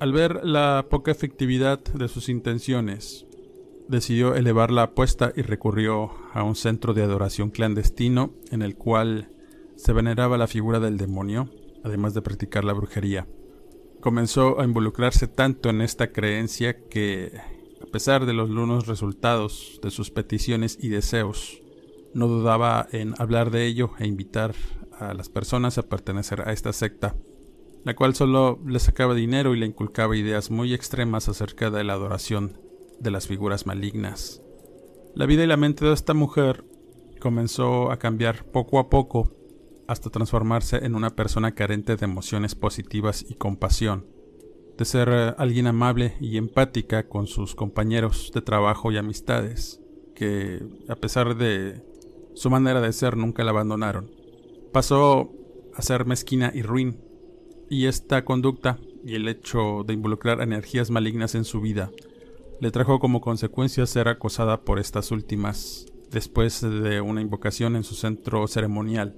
Al 0.00 0.12
ver 0.12 0.44
la 0.44 0.86
poca 0.90 1.10
efectividad 1.10 1.82
de 1.82 2.08
sus 2.08 2.28
intenciones, 2.28 3.26
decidió 3.88 4.34
elevar 4.34 4.70
la 4.70 4.84
apuesta 4.84 5.32
y 5.36 5.42
recurrió 5.42 6.10
a 6.32 6.42
un 6.42 6.54
centro 6.54 6.92
de 6.92 7.02
adoración 7.02 7.50
clandestino 7.50 8.34
en 8.50 8.62
el 8.62 8.76
cual 8.76 9.30
se 9.76 9.92
veneraba 9.92 10.38
la 10.38 10.46
figura 10.46 10.80
del 10.80 10.96
demonio, 10.96 11.50
además 11.84 12.14
de 12.14 12.22
practicar 12.22 12.64
la 12.64 12.72
brujería. 12.72 13.26
Comenzó 14.00 14.60
a 14.60 14.64
involucrarse 14.64 15.28
tanto 15.28 15.70
en 15.70 15.80
esta 15.80 16.12
creencia 16.12 16.86
que, 16.88 17.32
a 17.82 17.86
pesar 17.86 18.26
de 18.26 18.32
los 18.32 18.50
lunos 18.50 18.86
resultados 18.86 19.80
de 19.82 19.90
sus 19.90 20.10
peticiones 20.10 20.78
y 20.80 20.88
deseos, 20.88 21.62
no 22.14 22.28
dudaba 22.28 22.88
en 22.92 23.14
hablar 23.18 23.50
de 23.50 23.66
ello 23.66 23.90
e 23.98 24.06
invitar 24.06 24.54
a 24.98 25.12
las 25.12 25.28
personas 25.28 25.76
a 25.78 25.82
pertenecer 25.82 26.48
a 26.48 26.52
esta 26.52 26.72
secta, 26.72 27.14
la 27.84 27.94
cual 27.94 28.14
solo 28.14 28.58
le 28.66 28.78
sacaba 28.78 29.14
dinero 29.14 29.54
y 29.54 29.58
le 29.58 29.66
inculcaba 29.66 30.16
ideas 30.16 30.50
muy 30.50 30.72
extremas 30.72 31.28
acerca 31.28 31.70
de 31.70 31.84
la 31.84 31.92
adoración 31.92 32.58
de 32.98 33.10
las 33.10 33.26
figuras 33.26 33.66
malignas. 33.66 34.42
La 35.14 35.26
vida 35.26 35.44
y 35.44 35.46
la 35.46 35.56
mente 35.56 35.84
de 35.84 35.92
esta 35.92 36.14
mujer 36.14 36.64
comenzó 37.20 37.90
a 37.90 37.98
cambiar 37.98 38.44
poco 38.44 38.78
a 38.78 38.88
poco 38.88 39.32
hasta 39.86 40.10
transformarse 40.10 40.84
en 40.84 40.94
una 40.94 41.10
persona 41.10 41.54
carente 41.54 41.96
de 41.96 42.04
emociones 42.04 42.54
positivas 42.54 43.24
y 43.28 43.34
compasión, 43.34 44.06
de 44.76 44.84
ser 44.84 45.08
eh, 45.10 45.34
alguien 45.38 45.66
amable 45.66 46.14
y 46.20 46.36
empática 46.36 47.08
con 47.08 47.26
sus 47.26 47.54
compañeros 47.54 48.30
de 48.34 48.42
trabajo 48.42 48.92
y 48.92 48.96
amistades, 48.96 49.80
que 50.14 50.62
a 50.88 50.96
pesar 50.96 51.36
de 51.36 51.82
su 52.34 52.50
manera 52.50 52.80
de 52.80 52.92
ser 52.92 53.16
nunca 53.16 53.44
la 53.44 53.50
abandonaron. 53.50 54.10
Pasó 54.72 55.30
a 55.74 55.82
ser 55.82 56.06
mezquina 56.06 56.52
y 56.54 56.62
ruin, 56.62 57.00
y 57.70 57.86
esta 57.86 58.24
conducta 58.24 58.78
y 59.04 59.14
el 59.14 59.28
hecho 59.28 59.84
de 59.86 59.94
involucrar 59.94 60.40
energías 60.40 60.90
malignas 60.90 61.34
en 61.34 61.44
su 61.44 61.60
vida 61.60 61.90
le 62.60 62.70
trajo 62.70 62.98
como 62.98 63.20
consecuencia 63.20 63.86
ser 63.86 64.08
acosada 64.08 64.62
por 64.62 64.78
estas 64.78 65.10
últimas 65.10 65.86
después 66.10 66.60
de 66.62 67.00
una 67.00 67.20
invocación 67.20 67.76
en 67.76 67.84
su 67.84 67.94
centro 67.94 68.46
ceremonial 68.46 69.16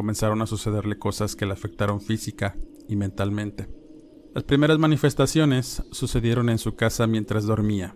comenzaron 0.00 0.40
a 0.40 0.46
sucederle 0.46 0.98
cosas 0.98 1.36
que 1.36 1.44
le 1.44 1.52
afectaron 1.52 2.00
física 2.00 2.56
y 2.88 2.96
mentalmente. 2.96 3.68
Las 4.34 4.44
primeras 4.44 4.78
manifestaciones 4.78 5.82
sucedieron 5.90 6.48
en 6.48 6.56
su 6.56 6.74
casa 6.74 7.06
mientras 7.06 7.44
dormía. 7.44 7.94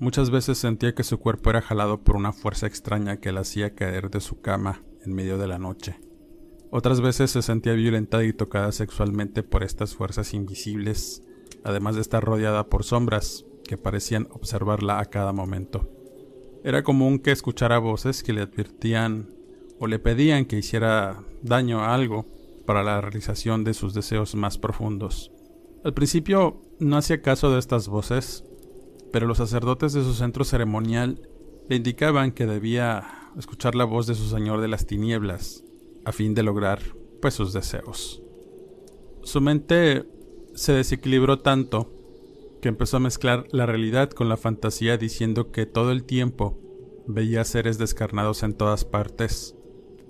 Muchas 0.00 0.30
veces 0.30 0.58
sentía 0.58 0.96
que 0.96 1.04
su 1.04 1.20
cuerpo 1.20 1.50
era 1.50 1.62
jalado 1.62 2.02
por 2.02 2.16
una 2.16 2.32
fuerza 2.32 2.66
extraña 2.66 3.18
que 3.18 3.30
la 3.30 3.42
hacía 3.42 3.76
caer 3.76 4.10
de 4.10 4.18
su 4.18 4.40
cama 4.40 4.82
en 5.04 5.14
medio 5.14 5.38
de 5.38 5.46
la 5.46 5.60
noche. 5.60 6.00
Otras 6.72 7.00
veces 7.00 7.30
se 7.30 7.42
sentía 7.42 7.74
violentada 7.74 8.24
y 8.24 8.32
tocada 8.32 8.72
sexualmente 8.72 9.44
por 9.44 9.62
estas 9.62 9.94
fuerzas 9.94 10.34
invisibles, 10.34 11.22
además 11.62 11.94
de 11.94 12.00
estar 12.00 12.24
rodeada 12.24 12.68
por 12.68 12.82
sombras 12.82 13.44
que 13.62 13.78
parecían 13.78 14.26
observarla 14.32 14.98
a 14.98 15.04
cada 15.04 15.32
momento. 15.32 15.88
Era 16.64 16.82
común 16.82 17.20
que 17.20 17.30
escuchara 17.30 17.78
voces 17.78 18.24
que 18.24 18.32
le 18.32 18.40
advertían 18.40 19.35
o 19.78 19.86
le 19.86 19.98
pedían 19.98 20.44
que 20.44 20.58
hiciera 20.58 21.22
daño 21.42 21.80
a 21.80 21.94
algo 21.94 22.26
para 22.66 22.82
la 22.82 23.00
realización 23.00 23.64
de 23.64 23.74
sus 23.74 23.94
deseos 23.94 24.34
más 24.34 24.58
profundos. 24.58 25.32
Al 25.84 25.94
principio 25.94 26.60
no 26.78 26.96
hacía 26.96 27.22
caso 27.22 27.50
de 27.50 27.58
estas 27.58 27.88
voces, 27.88 28.44
pero 29.12 29.26
los 29.26 29.38
sacerdotes 29.38 29.92
de 29.92 30.02
su 30.02 30.14
centro 30.14 30.44
ceremonial 30.44 31.28
le 31.68 31.76
indicaban 31.76 32.32
que 32.32 32.46
debía 32.46 33.30
escuchar 33.38 33.74
la 33.74 33.84
voz 33.84 34.06
de 34.06 34.14
su 34.14 34.28
Señor 34.28 34.60
de 34.60 34.68
las 34.68 34.86
tinieblas, 34.86 35.64
a 36.04 36.12
fin 36.12 36.34
de 36.34 36.42
lograr 36.42 36.80
pues 37.20 37.34
sus 37.34 37.52
deseos. 37.52 38.22
Su 39.22 39.40
mente 39.40 40.06
se 40.54 40.72
desequilibró 40.72 41.40
tanto 41.40 41.92
que 42.62 42.68
empezó 42.68 42.96
a 42.96 43.00
mezclar 43.00 43.46
la 43.50 43.66
realidad 43.66 44.10
con 44.10 44.28
la 44.28 44.36
fantasía 44.36 44.96
diciendo 44.96 45.50
que 45.50 45.66
todo 45.66 45.92
el 45.92 46.04
tiempo 46.04 46.58
veía 47.06 47.44
seres 47.44 47.78
descarnados 47.78 48.42
en 48.42 48.54
todas 48.54 48.84
partes, 48.84 49.55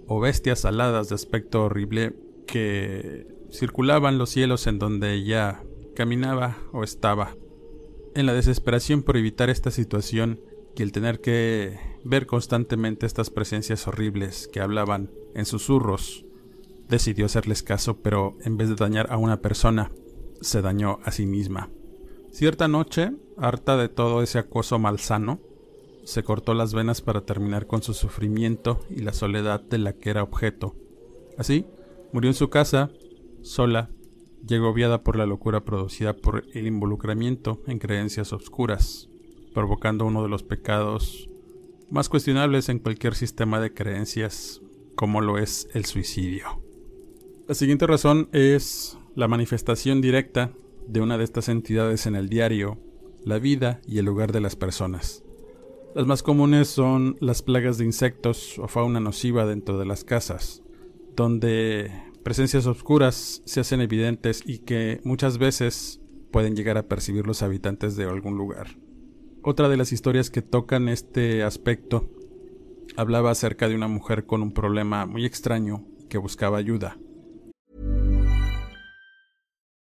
o 0.07 0.21
bestias 0.21 0.65
aladas 0.65 1.09
de 1.09 1.15
aspecto 1.15 1.65
horrible 1.65 2.15
que 2.47 3.27
circulaban 3.51 4.19
los 4.19 4.31
cielos 4.31 4.67
en 4.67 4.79
donde 4.79 5.15
ella 5.15 5.63
caminaba 5.95 6.59
o 6.73 6.85
estaba. 6.85 7.37
En 8.15 8.27
la 8.27 8.35
desesperación 8.35 9.03
por 9.03 9.17
evitar 9.17 9.51
esta 9.51 9.71
situación 9.71 10.41
y 10.77 10.83
el 10.83 10.93
tener 10.93 11.21
que 11.21 11.79
ver 12.05 12.27
constantemente 12.27 13.07
estas 13.07 13.31
presencias 13.31 13.87
horribles 13.89 14.49
que 14.53 14.61
hablaban 14.61 15.11
en 15.35 15.45
susurros, 15.45 16.25
decidió 16.89 17.27
hacerles 17.27 17.63
caso, 17.63 18.01
pero 18.01 18.37
en 18.45 18.57
vez 18.57 18.69
de 18.69 18.77
dañar 18.77 19.11
a 19.11 19.17
una 19.17 19.41
persona, 19.41 19.91
se 20.41 20.63
dañó 20.63 20.99
a 21.05 21.11
sí 21.13 21.27
misma. 21.27 21.71
Cierta 22.31 22.69
noche, 22.69 23.13
harta 23.39 23.77
de 23.77 23.89
todo 23.89 24.23
ese 24.23 24.39
acoso 24.39 24.79
malsano, 24.79 25.41
se 26.07 26.23
cortó 26.23 26.55
las 26.55 26.73
venas 26.73 27.03
para 27.03 27.23
terminar 27.23 27.67
con 27.67 27.83
su 27.83 27.93
sufrimiento 27.93 28.79
y 28.89 29.01
la 29.01 29.13
soledad 29.13 29.61
de 29.61 29.79
la 29.79 29.93
que 29.93 30.11
era 30.11 30.23
objeto. 30.23 30.77
Así, 31.37 31.67
murió 32.13 32.31
en 32.31 32.35
su 32.35 32.49
casa, 32.49 32.91
sola, 33.43 33.91
y 34.49 34.55
agobiada 34.55 35.03
por 35.03 35.17
la 35.17 35.27
locura 35.27 35.65
producida 35.65 36.15
por 36.15 36.45
el 36.55 36.69
involucramiento 36.69 37.61
en 37.67 37.81
creencias 37.81 38.33
obscuras, 38.33 39.09
provocando 39.53 40.07
uno 40.07 40.23
de 40.23 40.29
los 40.29 40.45
pecados 40.45 41.29
más 41.91 42.09
cuestionables 42.09 42.69
en 42.69 42.79
cualquier 42.79 43.17
sistema 43.17 43.61
de 43.61 43.75
creencias, 43.75 44.63
como 44.95 45.21
lo 45.21 45.39
es 45.39 45.69
el 45.75 45.87
suicidio. 45.87 46.63
La 47.49 47.57
siguiente 47.57 47.89
razón 47.89 48.29
es 48.31 48.97
la 49.17 49.27
manifestación 49.27 50.01
directa 50.01 50.53
de 50.87 51.01
una 51.01 51.19
de 51.19 51.25
estas 51.25 51.49
entidades 51.49 52.07
en 52.07 52.15
el 52.15 52.29
diario, 52.29 52.79
la 53.25 53.41
vida 53.41 53.81
y 53.89 53.99
el 53.99 54.05
lugar 54.05 54.31
de 54.31 54.41
las 54.41 54.55
personas. 54.55 55.26
Las 55.97 56.07
más 56.07 56.23
comunes 56.23 56.69
son 56.69 57.17
las 57.21 57.41
plagas 57.41 57.79
de 57.79 57.87
insectos 57.87 58.59
o 58.59 58.69
fauna 58.69 59.01
nociva 59.01 59.47
dentro 59.47 59.79
de 59.79 59.87
las 59.87 60.05
casas, 60.05 60.63
donde 61.17 61.91
presencias 62.23 62.67
oscuras 62.67 63.41
se 63.47 63.61
hacen 63.61 63.81
evidentes 63.81 64.43
y 64.45 64.59
que 64.59 65.01
muchas 65.05 65.39
veces 65.39 66.03
pueden 66.31 66.55
llegar 66.55 66.77
a 66.77 66.87
percibir 66.87 67.27
los 67.27 67.43
habitantes 67.43 67.97
de 67.97 68.05
algún 68.05 68.37
lugar. 68.37 68.77
Otra 69.43 69.71
de 69.71 69.79
las 69.79 69.91
historias 69.91 70.29
que 70.29 70.43
tocan 70.43 70.91
este 70.91 71.43
aspecto 71.43 72.11
hablaba 72.99 73.31
acerca 73.31 73.67
de 73.67 73.75
una 73.75 73.89
mujer 73.89 74.27
con 74.27 74.43
un 74.43 74.53
problema 74.53 75.07
muy 75.07 75.25
extraño 75.25 75.87
que 76.11 76.19
buscaba 76.19 76.59
ayuda. 76.59 76.99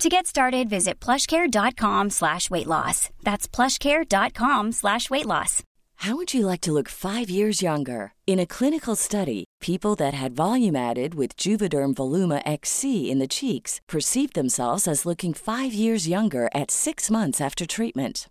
To 0.00 0.08
get 0.08 0.26
started, 0.26 0.70
visit 0.70 0.98
plushcare.com 0.98 2.08
slash 2.08 2.48
weight 2.48 2.66
loss. 2.66 3.10
That's 3.22 3.46
plushcare.com 3.46 4.72
slash 4.72 5.10
weight 5.10 5.26
loss. 5.26 5.62
How 5.96 6.16
would 6.16 6.32
you 6.32 6.46
like 6.46 6.62
to 6.62 6.72
look 6.72 6.88
five 6.88 7.28
years 7.28 7.60
younger? 7.60 8.14
In 8.26 8.38
a 8.40 8.46
clinical 8.46 8.96
study, 8.96 9.44
people 9.60 9.94
that 9.96 10.14
had 10.14 10.32
volume 10.32 10.74
added 10.74 11.14
with 11.14 11.36
Juvederm 11.36 11.92
Voluma 11.92 12.40
XC 12.46 13.10
in 13.10 13.18
the 13.18 13.28
cheeks 13.28 13.82
perceived 13.86 14.34
themselves 14.34 14.88
as 14.88 15.04
looking 15.04 15.34
five 15.34 15.74
years 15.74 16.08
younger 16.08 16.48
at 16.54 16.70
six 16.70 17.10
months 17.10 17.38
after 17.38 17.66
treatment. 17.66 18.30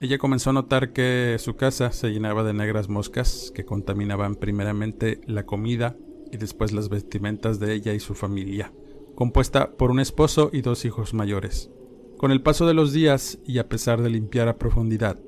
Ella 0.00 0.18
comenzó 0.18 0.50
a 0.50 0.52
notar 0.52 0.92
que 0.92 1.34
su 1.40 1.56
casa 1.56 1.90
se 1.90 2.10
llenaba 2.10 2.44
de 2.44 2.54
negras 2.54 2.88
moscas 2.88 3.50
que 3.52 3.64
contaminaban 3.64 4.36
primeramente 4.36 5.20
la 5.26 5.44
comida 5.44 5.96
y 6.30 6.36
después 6.36 6.70
las 6.70 6.88
vestimentas 6.88 7.58
de 7.58 7.74
ella 7.74 7.92
y 7.94 7.98
su 7.98 8.14
familia, 8.14 8.72
compuesta 9.16 9.72
por 9.72 9.90
un 9.90 9.98
esposo 9.98 10.50
y 10.52 10.60
dos 10.60 10.84
hijos 10.84 11.14
mayores. 11.14 11.72
Con 12.16 12.30
el 12.30 12.42
paso 12.42 12.64
de 12.64 12.74
los 12.74 12.92
días 12.92 13.40
y 13.44 13.58
a 13.58 13.68
pesar 13.68 14.00
de 14.00 14.10
limpiar 14.10 14.46
a 14.46 14.56
profundidad, 14.56 15.18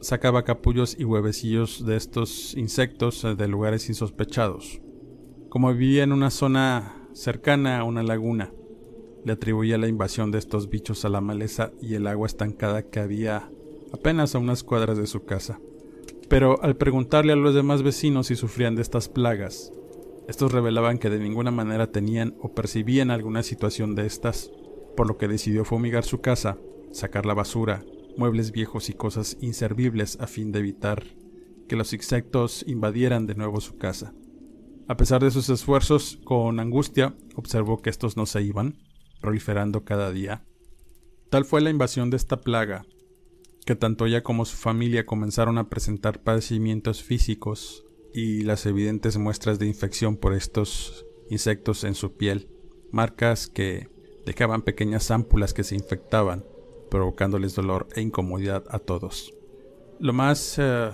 sacaba 0.00 0.44
capullos 0.44 0.98
y 0.98 1.04
huevecillos 1.04 1.84
de 1.84 1.96
estos 1.96 2.54
insectos 2.56 3.22
de 3.36 3.48
lugares 3.48 3.86
insospechados. 3.90 4.80
Como 5.50 5.70
vivía 5.74 6.04
en 6.04 6.12
una 6.12 6.30
zona 6.30 7.06
cercana 7.12 7.80
a 7.80 7.84
una 7.84 8.02
laguna, 8.02 8.50
le 9.26 9.32
atribuía 9.32 9.76
la 9.76 9.88
invasión 9.88 10.30
de 10.30 10.38
estos 10.38 10.70
bichos 10.70 11.04
a 11.04 11.10
la 11.10 11.20
maleza 11.20 11.72
y 11.82 11.96
el 11.96 12.06
agua 12.06 12.26
estancada 12.26 12.82
que 12.82 13.00
había 13.00 13.50
apenas 13.92 14.34
a 14.34 14.38
unas 14.38 14.62
cuadras 14.62 14.98
de 14.98 15.06
su 15.06 15.24
casa. 15.24 15.60
Pero 16.28 16.62
al 16.62 16.76
preguntarle 16.76 17.32
a 17.32 17.36
los 17.36 17.54
demás 17.54 17.82
vecinos 17.82 18.26
si 18.26 18.36
sufrían 18.36 18.74
de 18.74 18.82
estas 18.82 19.08
plagas, 19.08 19.72
estos 20.28 20.52
revelaban 20.52 20.98
que 20.98 21.10
de 21.10 21.20
ninguna 21.20 21.50
manera 21.52 21.92
tenían 21.92 22.34
o 22.40 22.52
percibían 22.52 23.10
alguna 23.10 23.42
situación 23.42 23.94
de 23.94 24.06
estas, 24.06 24.50
por 24.96 25.06
lo 25.06 25.18
que 25.18 25.28
decidió 25.28 25.64
fumigar 25.64 26.04
su 26.04 26.20
casa, 26.20 26.58
sacar 26.90 27.26
la 27.26 27.34
basura, 27.34 27.84
muebles 28.16 28.50
viejos 28.50 28.88
y 28.90 28.94
cosas 28.94 29.36
inservibles 29.40 30.18
a 30.20 30.26
fin 30.26 30.50
de 30.50 30.60
evitar 30.60 31.04
que 31.68 31.76
los 31.76 31.92
insectos 31.92 32.64
invadieran 32.66 33.26
de 33.26 33.34
nuevo 33.34 33.60
su 33.60 33.76
casa. 33.76 34.14
A 34.88 34.96
pesar 34.96 35.22
de 35.22 35.30
sus 35.30 35.48
esfuerzos, 35.48 36.18
con 36.24 36.60
angustia 36.60 37.14
observó 37.34 37.82
que 37.82 37.90
estos 37.90 38.16
no 38.16 38.24
se 38.26 38.42
iban, 38.42 38.78
proliferando 39.20 39.84
cada 39.84 40.12
día. 40.12 40.44
Tal 41.28 41.44
fue 41.44 41.60
la 41.60 41.70
invasión 41.70 42.08
de 42.10 42.16
esta 42.16 42.36
plaga 42.36 42.86
que 43.66 43.74
tanto 43.74 44.06
ella 44.06 44.22
como 44.22 44.44
su 44.44 44.56
familia 44.56 45.04
comenzaron 45.04 45.58
a 45.58 45.68
presentar 45.68 46.22
padecimientos 46.22 47.02
físicos 47.02 47.84
y 48.14 48.44
las 48.44 48.64
evidentes 48.64 49.18
muestras 49.18 49.58
de 49.58 49.66
infección 49.66 50.16
por 50.16 50.34
estos 50.34 51.04
insectos 51.28 51.82
en 51.82 51.96
su 51.96 52.16
piel, 52.16 52.48
marcas 52.92 53.48
que 53.48 53.88
dejaban 54.24 54.62
pequeñas 54.62 55.10
ámpulas 55.10 55.52
que 55.52 55.64
se 55.64 55.74
infectaban, 55.74 56.44
provocándoles 56.90 57.56
dolor 57.56 57.88
e 57.96 58.02
incomodidad 58.02 58.64
a 58.70 58.78
todos. 58.78 59.34
Lo 59.98 60.12
más 60.12 60.56
eh, 60.58 60.92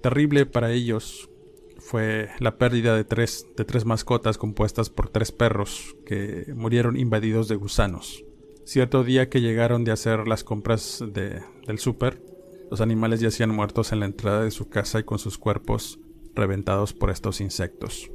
terrible 0.00 0.46
para 0.46 0.72
ellos 0.72 1.28
fue 1.76 2.30
la 2.40 2.56
pérdida 2.56 2.96
de 2.96 3.04
tres, 3.04 3.46
de 3.58 3.66
tres 3.66 3.84
mascotas 3.84 4.38
compuestas 4.38 4.88
por 4.88 5.10
tres 5.10 5.32
perros 5.32 5.96
que 6.06 6.46
murieron 6.56 6.96
invadidos 6.96 7.46
de 7.46 7.56
gusanos. 7.56 8.24
Cierto 8.68 9.02
día 9.02 9.30
que 9.30 9.40
llegaron 9.40 9.84
de 9.84 9.92
hacer 9.92 10.28
las 10.28 10.44
compras 10.44 11.02
de, 11.02 11.40
del 11.66 11.78
súper, 11.78 12.22
los 12.70 12.82
animales 12.82 13.18
yacían 13.18 13.48
muertos 13.48 13.92
en 13.92 14.00
la 14.00 14.04
entrada 14.04 14.42
de 14.42 14.50
su 14.50 14.68
casa 14.68 15.00
y 15.00 15.04
con 15.04 15.18
sus 15.18 15.38
cuerpos 15.38 15.98
reventados 16.34 16.92
por 16.92 17.08
estos 17.08 17.40
insectos. 17.40 18.10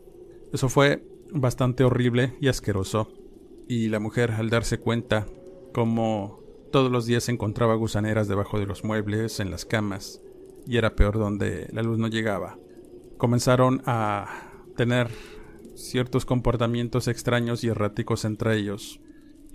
Eso 0.54 0.70
fue 0.70 1.08
bastante 1.32 1.84
horrible 1.84 2.38
y 2.40 2.50
asqueroso, 2.50 3.12
y 3.68 3.88
la 3.88 4.00
mujer 4.00 4.30
al 4.30 4.52
darse 4.52 4.78
cuenta 4.78 5.26
como 5.74 6.40
todos 6.72 6.92
los 6.92 7.08
días 7.08 7.30
encontraba 7.30 7.74
gusaneras 7.74 8.28
debajo 8.28 8.60
de 8.60 8.68
los 8.68 8.84
muebles, 8.84 9.40
en 9.40 9.50
las 9.50 9.66
camas, 9.66 10.22
y 10.68 10.78
era 10.78 10.96
peor 10.96 11.18
donde 11.18 11.68
la 11.72 11.82
luz 11.82 11.98
no 11.98 12.10
llegaba, 12.10 12.60
comenzaron 13.18 13.82
a 13.88 14.52
tener 14.78 15.10
ciertos 15.74 16.26
comportamientos 16.26 17.08
extraños 17.08 17.64
y 17.64 17.70
erráticos 17.70 18.24
entre 18.24 18.56
ellos, 18.56 19.00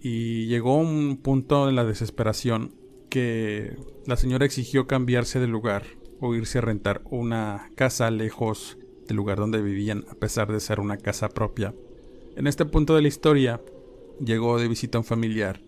y 0.01 0.47
llegó 0.47 0.77
un 0.77 1.17
punto 1.17 1.69
en 1.69 1.77
la 1.77 1.85
desesperación 1.85 2.75
que 3.09 3.77
la 4.07 4.17
señora 4.17 4.47
exigió 4.47 4.87
cambiarse 4.87 5.41
de 5.41 5.47
lugar 5.49 5.85
o 6.21 6.35
irse 6.35 6.59
a 6.59 6.63
rentar 6.63 7.03
una 7.11 7.71
casa 7.75 8.11
lejos 8.11 8.79
del 9.07 9.17
lugar 9.17 9.39
donde 9.39 9.63
vivían 9.63 10.05
a 10.11 10.15
pesar 10.15 10.53
de 10.53 10.61
ser 10.61 10.81
una 10.81 10.99
casa 10.99 11.29
propia. 11.29 11.75
En 12.37 12.47
este 12.47 12.65
punto 12.65 12.95
de 12.95 13.03
la 13.03 13.09
historia 13.09 13.61
llegó 14.25 14.59
de 14.59 14.69
visita 14.69 14.99
un 14.99 15.05
familiar 15.05 15.61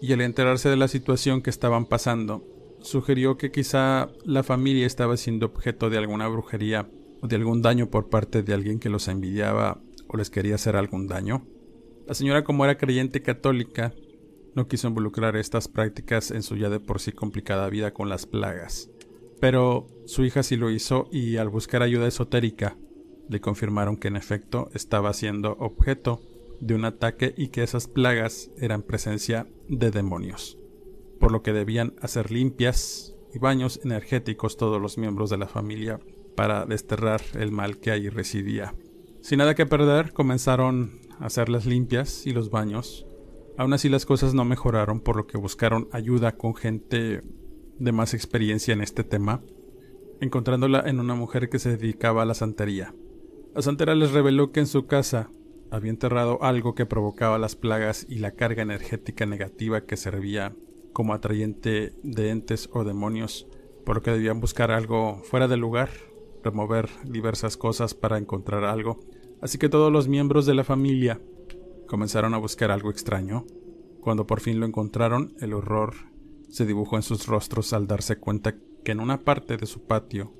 y 0.00 0.12
al 0.12 0.20
enterarse 0.20 0.68
de 0.68 0.76
la 0.76 0.88
situación 0.88 1.42
que 1.42 1.50
estaban 1.50 1.86
pasando, 1.86 2.44
sugirió 2.80 3.36
que 3.36 3.50
quizá 3.50 4.10
la 4.24 4.42
familia 4.42 4.86
estaba 4.86 5.16
siendo 5.16 5.46
objeto 5.46 5.90
de 5.90 5.98
alguna 5.98 6.28
brujería 6.28 6.88
o 7.20 7.26
de 7.26 7.36
algún 7.36 7.62
daño 7.62 7.88
por 7.90 8.08
parte 8.08 8.42
de 8.42 8.52
alguien 8.54 8.78
que 8.78 8.90
los 8.90 9.08
envidiaba 9.08 9.80
o 10.06 10.16
les 10.16 10.30
quería 10.30 10.56
hacer 10.56 10.76
algún 10.76 11.06
daño. 11.06 11.46
La 12.06 12.14
señora, 12.14 12.44
como 12.44 12.64
era 12.64 12.76
creyente 12.76 13.22
católica, 13.22 13.94
no 14.54 14.68
quiso 14.68 14.88
involucrar 14.88 15.36
estas 15.36 15.68
prácticas 15.68 16.30
en 16.30 16.42
su 16.42 16.56
ya 16.56 16.68
de 16.68 16.78
por 16.80 17.00
sí 17.00 17.12
complicada 17.12 17.68
vida 17.70 17.92
con 17.92 18.08
las 18.08 18.26
plagas. 18.26 18.90
Pero 19.40 19.86
su 20.04 20.24
hija 20.24 20.42
sí 20.42 20.56
lo 20.56 20.70
hizo 20.70 21.08
y 21.10 21.38
al 21.38 21.48
buscar 21.48 21.82
ayuda 21.82 22.06
esotérica, 22.06 22.76
le 23.28 23.40
confirmaron 23.40 23.96
que 23.96 24.08
en 24.08 24.16
efecto 24.16 24.68
estaba 24.74 25.12
siendo 25.12 25.56
objeto 25.58 26.20
de 26.60 26.74
un 26.74 26.84
ataque 26.84 27.34
y 27.36 27.48
que 27.48 27.62
esas 27.62 27.88
plagas 27.88 28.50
eran 28.58 28.82
presencia 28.82 29.46
de 29.68 29.90
demonios, 29.90 30.58
por 31.18 31.32
lo 31.32 31.42
que 31.42 31.52
debían 31.52 31.94
hacer 32.00 32.30
limpias 32.30 33.14
y 33.34 33.38
baños 33.38 33.80
energéticos 33.82 34.56
todos 34.56 34.80
los 34.80 34.98
miembros 34.98 35.30
de 35.30 35.38
la 35.38 35.48
familia 35.48 36.00
para 36.36 36.66
desterrar 36.66 37.22
el 37.34 37.50
mal 37.50 37.78
que 37.78 37.90
allí 37.90 38.08
residía. 38.08 38.74
Sin 39.20 39.38
nada 39.38 39.54
que 39.54 39.66
perder, 39.66 40.12
comenzaron 40.12 41.00
hacer 41.20 41.48
las 41.48 41.66
limpias 41.66 42.26
y 42.26 42.32
los 42.32 42.50
baños. 42.50 43.06
Aún 43.56 43.72
así 43.72 43.88
las 43.88 44.06
cosas 44.06 44.34
no 44.34 44.44
mejoraron, 44.44 45.00
por 45.00 45.16
lo 45.16 45.26
que 45.26 45.38
buscaron 45.38 45.88
ayuda 45.92 46.36
con 46.36 46.54
gente 46.54 47.22
de 47.78 47.92
más 47.92 48.14
experiencia 48.14 48.74
en 48.74 48.80
este 48.80 49.04
tema, 49.04 49.42
encontrándola 50.20 50.82
en 50.86 51.00
una 51.00 51.14
mujer 51.14 51.48
que 51.48 51.58
se 51.58 51.76
dedicaba 51.76 52.22
a 52.22 52.26
la 52.26 52.34
santería. 52.34 52.94
La 53.54 53.62
santera 53.62 53.94
les 53.94 54.12
reveló 54.12 54.50
que 54.50 54.60
en 54.60 54.66
su 54.66 54.86
casa 54.86 55.30
había 55.70 55.90
enterrado 55.90 56.42
algo 56.42 56.74
que 56.74 56.86
provocaba 56.86 57.38
las 57.38 57.56
plagas 57.56 58.06
y 58.08 58.18
la 58.18 58.32
carga 58.32 58.62
energética 58.62 59.26
negativa 59.26 59.82
que 59.82 59.96
servía 59.96 60.54
como 60.92 61.14
atrayente 61.14 61.92
de 62.02 62.30
entes 62.30 62.68
o 62.72 62.84
demonios, 62.84 63.46
por 63.84 63.96
lo 63.96 64.02
que 64.02 64.12
debían 64.12 64.40
buscar 64.40 64.70
algo 64.70 65.20
fuera 65.24 65.48
del 65.48 65.60
lugar, 65.60 65.90
remover 66.42 66.88
diversas 67.04 67.56
cosas 67.56 67.94
para 67.94 68.18
encontrar 68.18 68.64
algo 68.64 69.00
Así 69.44 69.58
que 69.58 69.68
todos 69.68 69.92
los 69.92 70.08
miembros 70.08 70.46
de 70.46 70.54
la 70.54 70.64
familia 70.64 71.20
comenzaron 71.86 72.32
a 72.32 72.38
buscar 72.38 72.70
algo 72.70 72.88
extraño. 72.88 73.44
Cuando 74.00 74.26
por 74.26 74.40
fin 74.40 74.58
lo 74.58 74.64
encontraron, 74.64 75.34
el 75.38 75.52
horror 75.52 75.92
se 76.48 76.64
dibujó 76.64 76.96
en 76.96 77.02
sus 77.02 77.26
rostros 77.26 77.74
al 77.74 77.86
darse 77.86 78.16
cuenta 78.16 78.54
que 78.82 78.92
en 78.92 79.00
una 79.00 79.20
parte 79.20 79.58
de 79.58 79.66
su 79.66 79.82
patio 79.82 80.32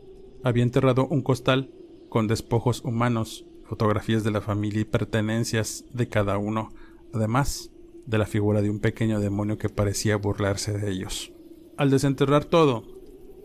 había 0.42 0.62
enterrado 0.62 1.06
un 1.06 1.20
costal 1.20 1.70
con 2.08 2.28
despojos 2.28 2.82
humanos, 2.82 3.44
fotografías 3.64 4.24
de 4.24 4.30
la 4.30 4.40
familia 4.40 4.80
y 4.80 4.86
pertenencias 4.86 5.84
de 5.92 6.08
cada 6.08 6.38
uno, 6.38 6.70
además 7.12 7.70
de 8.06 8.16
la 8.16 8.24
figura 8.24 8.62
de 8.62 8.70
un 8.70 8.80
pequeño 8.80 9.20
demonio 9.20 9.58
que 9.58 9.68
parecía 9.68 10.16
burlarse 10.16 10.72
de 10.72 10.90
ellos. 10.90 11.30
Al 11.76 11.90
desenterrar 11.90 12.46
todo, 12.46 12.84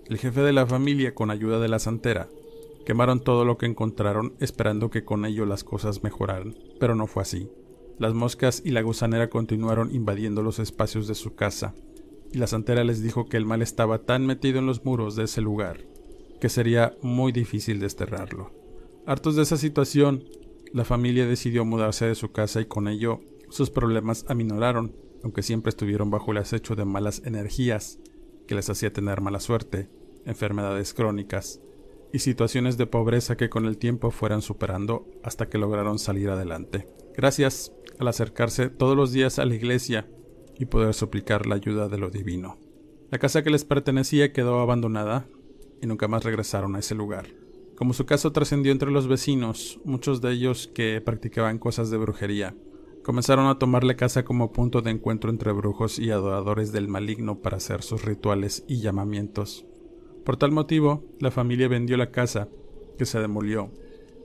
el 0.07 0.19
jefe 0.19 0.39
de 0.39 0.53
la 0.53 0.65
familia, 0.65 1.13
con 1.13 1.31
ayuda 1.31 1.59
de 1.59 1.67
la 1.67 1.79
santera, 1.79 2.29
Quemaron 2.89 3.19
todo 3.19 3.45
lo 3.45 3.59
que 3.59 3.67
encontraron 3.67 4.33
esperando 4.39 4.89
que 4.89 5.05
con 5.05 5.23
ello 5.23 5.45
las 5.45 5.63
cosas 5.63 6.01
mejoraran, 6.01 6.55
pero 6.79 6.95
no 6.95 7.05
fue 7.05 7.21
así. 7.21 7.47
Las 7.99 8.15
moscas 8.15 8.63
y 8.65 8.71
la 8.71 8.81
gusanera 8.81 9.29
continuaron 9.29 9.93
invadiendo 9.93 10.41
los 10.41 10.57
espacios 10.57 11.07
de 11.07 11.13
su 11.13 11.35
casa, 11.35 11.75
y 12.33 12.39
la 12.39 12.47
santera 12.47 12.83
les 12.83 13.03
dijo 13.03 13.29
que 13.29 13.37
el 13.37 13.45
mal 13.45 13.61
estaba 13.61 13.99
tan 14.05 14.25
metido 14.25 14.57
en 14.57 14.65
los 14.65 14.85
muros 14.85 15.15
de 15.15 15.25
ese 15.25 15.39
lugar 15.39 15.85
que 16.41 16.49
sería 16.49 16.97
muy 17.03 17.31
difícil 17.31 17.79
desterrarlo. 17.79 18.49
Hartos 19.05 19.35
de 19.35 19.43
esa 19.43 19.57
situación, 19.57 20.23
la 20.73 20.83
familia 20.83 21.27
decidió 21.27 21.65
mudarse 21.65 22.07
de 22.07 22.15
su 22.15 22.31
casa 22.31 22.59
y 22.59 22.65
con 22.65 22.87
ello 22.87 23.19
sus 23.49 23.69
problemas 23.69 24.25
aminoraron, 24.29 24.95
aunque 25.23 25.43
siempre 25.43 25.69
estuvieron 25.69 26.09
bajo 26.09 26.31
el 26.31 26.39
acecho 26.39 26.75
de 26.75 26.85
malas 26.85 27.21
energías 27.23 27.99
que 28.47 28.55
les 28.55 28.67
hacía 28.67 28.91
tener 28.91 29.21
mala 29.21 29.41
suerte, 29.41 29.89
enfermedades 30.25 30.95
crónicas 30.95 31.61
y 32.11 32.19
situaciones 32.19 32.77
de 32.77 32.87
pobreza 32.87 33.37
que 33.37 33.49
con 33.49 33.65
el 33.65 33.77
tiempo 33.77 34.11
fueran 34.11 34.41
superando 34.41 35.07
hasta 35.23 35.49
que 35.49 35.57
lograron 35.57 35.99
salir 35.99 36.29
adelante. 36.29 36.87
Gracias 37.15 37.71
al 37.99 38.07
acercarse 38.07 38.69
todos 38.69 38.95
los 38.95 39.11
días 39.11 39.39
a 39.39 39.45
la 39.45 39.55
iglesia 39.55 40.07
y 40.57 40.65
poder 40.65 40.93
suplicar 40.93 41.45
la 41.45 41.55
ayuda 41.55 41.87
de 41.87 41.97
lo 41.97 42.09
divino. 42.09 42.57
La 43.11 43.19
casa 43.19 43.43
que 43.43 43.49
les 43.49 43.65
pertenecía 43.65 44.33
quedó 44.33 44.59
abandonada 44.59 45.27
y 45.81 45.87
nunca 45.87 46.07
más 46.07 46.23
regresaron 46.23 46.75
a 46.75 46.79
ese 46.79 46.95
lugar. 46.95 47.27
Como 47.75 47.93
su 47.93 48.05
caso 48.05 48.31
trascendió 48.31 48.71
entre 48.71 48.91
los 48.91 49.07
vecinos, 49.07 49.79
muchos 49.85 50.21
de 50.21 50.31
ellos 50.33 50.69
que 50.73 51.01
practicaban 51.01 51.59
cosas 51.59 51.89
de 51.89 51.97
brujería, 51.97 52.55
comenzaron 53.03 53.47
a 53.47 53.57
tomar 53.57 53.85
la 53.85 53.95
casa 53.95 54.25
como 54.25 54.51
punto 54.51 54.81
de 54.81 54.91
encuentro 54.91 55.29
entre 55.29 55.53
brujos 55.53 55.97
y 55.97 56.11
adoradores 56.11 56.71
del 56.71 56.89
maligno 56.89 57.39
para 57.39 57.57
hacer 57.57 57.81
sus 57.81 58.03
rituales 58.03 58.65
y 58.67 58.81
llamamientos. 58.81 59.65
Por 60.25 60.37
tal 60.37 60.51
motivo, 60.51 61.03
la 61.19 61.31
familia 61.31 61.67
vendió 61.67 61.97
la 61.97 62.11
casa, 62.11 62.47
que 62.97 63.05
se 63.05 63.19
demolió, 63.19 63.71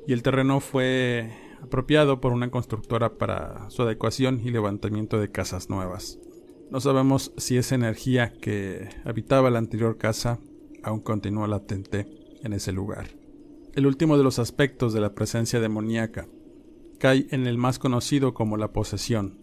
y 0.07 0.13
el 0.13 0.23
terreno 0.23 0.61
fue 0.61 1.31
apropiado 1.63 2.21
por 2.21 2.33
una 2.33 2.51
constructora 2.51 3.17
para 3.17 3.71
su 3.71 3.83
adecuación 3.83 4.41
y 4.45 4.51
levantamiento 4.51 5.19
de 5.19 5.31
casas 5.31 5.71
nuevas. 5.71 6.19
No 6.71 6.81
sabemos 6.81 7.33
si 7.37 7.57
esa 7.57 7.75
energía 7.75 8.33
que 8.41 8.89
habitaba 9.05 9.51
la 9.51 9.59
anterior 9.59 9.97
casa 9.97 10.41
aún 10.83 11.01
continúa 11.01 11.49
latente 11.49 12.07
en 12.43 12.53
ese 12.53 12.73
lugar. 12.73 13.09
El 13.75 13.87
último 13.87 14.19
de 14.19 14.25
los 14.25 14.39
aspectos 14.39 14.93
de 14.93 15.01
la 15.01 15.15
presencia 15.15 15.61
demoníaca 15.61 16.29
cae 16.99 17.27
en 17.31 17.47
el 17.47 17.59
más 17.59 17.79
conocido 17.79 18.35
como 18.35 18.57
la 18.57 18.73
posesión, 18.73 19.39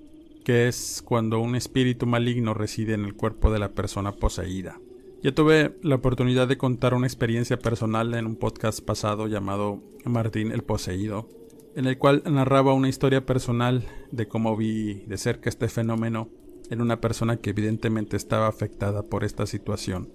que 0.45 0.67
es 0.67 1.01
cuando 1.03 1.39
un 1.39 1.55
espíritu 1.55 2.05
maligno 2.05 2.53
reside 2.53 2.93
en 2.93 3.05
el 3.05 3.15
cuerpo 3.15 3.51
de 3.51 3.59
la 3.59 3.69
persona 3.69 4.11
poseída. 4.11 4.79
Ya 5.23 5.31
tuve 5.35 5.77
la 5.83 5.97
oportunidad 5.97 6.47
de 6.47 6.57
contar 6.57 6.95
una 6.95 7.05
experiencia 7.05 7.59
personal 7.59 8.15
en 8.15 8.25
un 8.25 8.35
podcast 8.35 8.83
pasado 8.83 9.27
llamado 9.27 9.79
Martín 10.03 10.51
el 10.51 10.63
Poseído, 10.63 11.29
en 11.75 11.85
el 11.85 11.99
cual 11.99 12.23
narraba 12.25 12.73
una 12.73 12.89
historia 12.89 13.23
personal 13.23 13.85
de 14.09 14.27
cómo 14.27 14.57
vi 14.57 15.03
de 15.05 15.19
cerca 15.19 15.47
este 15.51 15.67
fenómeno 15.67 16.29
en 16.71 16.81
una 16.81 17.01
persona 17.01 17.37
que 17.37 17.51
evidentemente 17.51 18.17
estaba 18.17 18.47
afectada 18.47 19.03
por 19.03 19.23
esta 19.23 19.45
situación. 19.45 20.11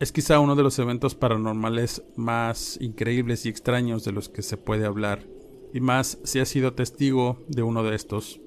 Es 0.00 0.12
quizá 0.12 0.40
uno 0.40 0.56
de 0.56 0.62
los 0.62 0.78
eventos 0.78 1.14
paranormales 1.14 2.02
más 2.16 2.78
increíbles 2.80 3.44
y 3.44 3.50
extraños 3.50 4.02
de 4.06 4.12
los 4.12 4.30
que 4.30 4.40
se 4.40 4.56
puede 4.56 4.86
hablar, 4.86 5.26
y 5.74 5.80
más 5.80 6.20
si 6.24 6.38
has 6.38 6.48
sido 6.48 6.72
testigo 6.72 7.44
de 7.48 7.62
uno 7.62 7.82
de 7.82 7.94
estos, 7.94 8.40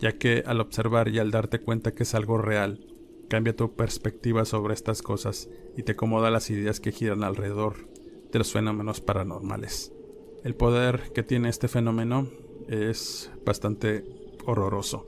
ya 0.00 0.18
que 0.18 0.42
al 0.46 0.60
observar 0.60 1.08
y 1.10 1.20
al 1.20 1.30
darte 1.30 1.60
cuenta 1.60 1.94
que 1.94 2.02
es 2.02 2.16
algo 2.16 2.38
real, 2.38 2.91
cambia 3.32 3.56
tu 3.56 3.74
perspectiva 3.74 4.44
sobre 4.44 4.74
estas 4.74 5.00
cosas 5.00 5.48
y 5.74 5.84
te 5.84 5.92
acomoda 5.92 6.30
las 6.30 6.50
ideas 6.50 6.80
que 6.80 6.92
giran 6.92 7.24
alrededor 7.24 7.88
de 8.30 8.38
los 8.38 8.52
fenómenos 8.52 9.00
paranormales. 9.00 9.90
El 10.44 10.54
poder 10.54 11.12
que 11.14 11.22
tiene 11.22 11.48
este 11.48 11.66
fenómeno 11.66 12.28
es 12.68 13.32
bastante 13.42 14.04
horroroso. 14.44 15.06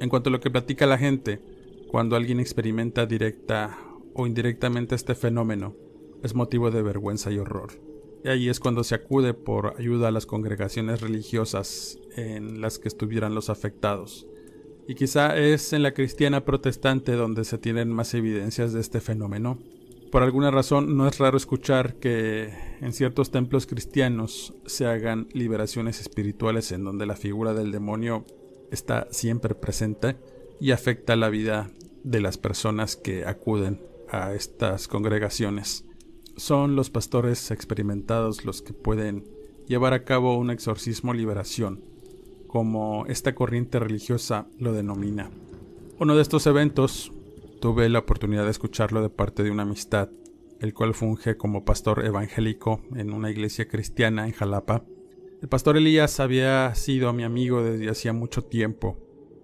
En 0.00 0.08
cuanto 0.08 0.28
a 0.28 0.32
lo 0.32 0.40
que 0.40 0.50
platica 0.50 0.86
la 0.86 0.98
gente, 0.98 1.40
cuando 1.86 2.16
alguien 2.16 2.40
experimenta 2.40 3.06
directa 3.06 3.78
o 4.12 4.26
indirectamente 4.26 4.96
este 4.96 5.14
fenómeno, 5.14 5.76
es 6.24 6.34
motivo 6.34 6.72
de 6.72 6.82
vergüenza 6.82 7.30
y 7.30 7.38
horror. 7.38 7.74
Y 8.24 8.28
ahí 8.28 8.48
es 8.48 8.58
cuando 8.58 8.82
se 8.82 8.96
acude 8.96 9.34
por 9.34 9.74
ayuda 9.78 10.08
a 10.08 10.12
las 10.12 10.26
congregaciones 10.26 11.00
religiosas 11.00 12.00
en 12.16 12.60
las 12.60 12.80
que 12.80 12.88
estuvieran 12.88 13.36
los 13.36 13.50
afectados. 13.50 14.26
Y 14.86 14.94
quizá 14.94 15.36
es 15.36 15.72
en 15.72 15.82
la 15.82 15.94
cristiana 15.94 16.44
protestante 16.44 17.12
donde 17.12 17.44
se 17.44 17.58
tienen 17.58 17.90
más 17.90 18.14
evidencias 18.14 18.72
de 18.72 18.80
este 18.80 19.00
fenómeno, 19.00 19.58
por 20.12 20.22
alguna 20.22 20.50
razón 20.50 20.98
no 20.98 21.08
es 21.08 21.16
raro 21.16 21.38
escuchar 21.38 21.94
que 21.94 22.52
en 22.82 22.92
ciertos 22.92 23.30
templos 23.30 23.64
cristianos 23.64 24.52
se 24.66 24.84
hagan 24.84 25.26
liberaciones 25.32 26.02
espirituales 26.02 26.70
en 26.70 26.84
donde 26.84 27.06
la 27.06 27.16
figura 27.16 27.54
del 27.54 27.72
demonio 27.72 28.26
está 28.70 29.08
siempre 29.10 29.54
presente 29.54 30.18
y 30.60 30.72
afecta 30.72 31.16
la 31.16 31.30
vida 31.30 31.70
de 32.04 32.20
las 32.20 32.36
personas 32.36 32.96
que 32.96 33.24
acuden 33.24 33.80
a 34.10 34.34
estas 34.34 34.86
congregaciones. 34.86 35.86
Son 36.36 36.76
los 36.76 36.90
pastores 36.90 37.50
experimentados 37.50 38.44
los 38.44 38.60
que 38.60 38.74
pueden 38.74 39.24
llevar 39.66 39.94
a 39.94 40.04
cabo 40.04 40.36
un 40.36 40.50
exorcismo 40.50 41.14
liberación, 41.14 41.84
como 42.52 43.06
esta 43.06 43.34
corriente 43.34 43.78
religiosa 43.80 44.46
lo 44.58 44.74
denomina. 44.74 45.30
Uno 45.98 46.14
de 46.14 46.22
estos 46.22 46.46
eventos 46.46 47.12
Tuve 47.62 47.88
la 47.88 48.00
oportunidad 48.00 48.42
de 48.42 48.50
escucharlo 48.50 49.02
de 49.02 49.08
parte 49.08 49.44
de 49.44 49.52
una 49.52 49.62
amistad, 49.62 50.08
el 50.58 50.74
cual 50.74 50.94
funge 50.94 51.36
como 51.36 51.64
pastor 51.64 52.04
evangélico 52.04 52.82
en 52.96 53.12
una 53.12 53.30
iglesia 53.30 53.68
cristiana 53.68 54.26
en 54.26 54.32
Jalapa. 54.32 54.82
El 55.40 55.48
pastor 55.48 55.76
Elías 55.76 56.18
había 56.18 56.74
sido 56.74 57.12
mi 57.12 57.22
amigo 57.22 57.62
desde 57.62 57.88
hacía 57.88 58.12
mucho 58.12 58.42
tiempo. 58.42 58.98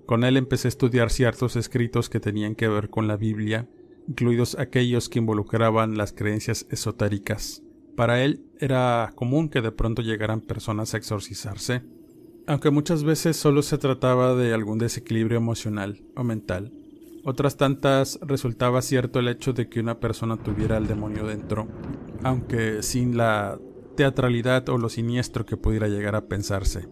Con 0.04 0.24
él 0.24 0.36
empecé 0.36 0.66
a 0.66 0.70
estudiar 0.70 1.10
ciertos 1.10 1.54
escritos 1.54 2.10
que 2.10 2.18
tenían 2.18 2.56
que 2.56 2.66
ver 2.66 2.90
con 2.90 3.06
la 3.06 3.16
Biblia, 3.16 3.68
incluidos 4.08 4.58
aquellos 4.58 5.08
que 5.08 5.20
involucraban 5.20 5.96
las 5.96 6.12
creencias 6.12 6.66
esotéricas. 6.70 7.62
Para 7.94 8.24
él 8.24 8.42
era 8.58 9.12
común 9.14 9.48
que 9.48 9.60
de 9.60 9.70
pronto 9.70 10.02
llegaran 10.02 10.40
personas 10.40 10.92
a 10.92 10.96
exorcizarse, 10.96 11.84
aunque 12.48 12.70
muchas 12.70 13.04
veces 13.04 13.36
solo 13.36 13.60
se 13.60 13.76
trataba 13.76 14.34
de 14.34 14.54
algún 14.54 14.78
desequilibrio 14.78 15.36
emocional 15.36 16.02
o 16.16 16.24
mental. 16.24 16.72
Otras 17.22 17.58
tantas 17.58 18.18
resultaba 18.22 18.80
cierto 18.80 19.18
el 19.18 19.28
hecho 19.28 19.52
de 19.52 19.68
que 19.68 19.80
una 19.80 20.00
persona 20.00 20.38
tuviera 20.38 20.78
al 20.78 20.86
demonio 20.86 21.26
dentro, 21.26 21.68
aunque 22.22 22.82
sin 22.82 23.18
la 23.18 23.58
teatralidad 23.96 24.66
o 24.70 24.78
lo 24.78 24.88
siniestro 24.88 25.44
que 25.44 25.58
pudiera 25.58 25.88
llegar 25.88 26.16
a 26.16 26.24
pensarse. 26.26 26.88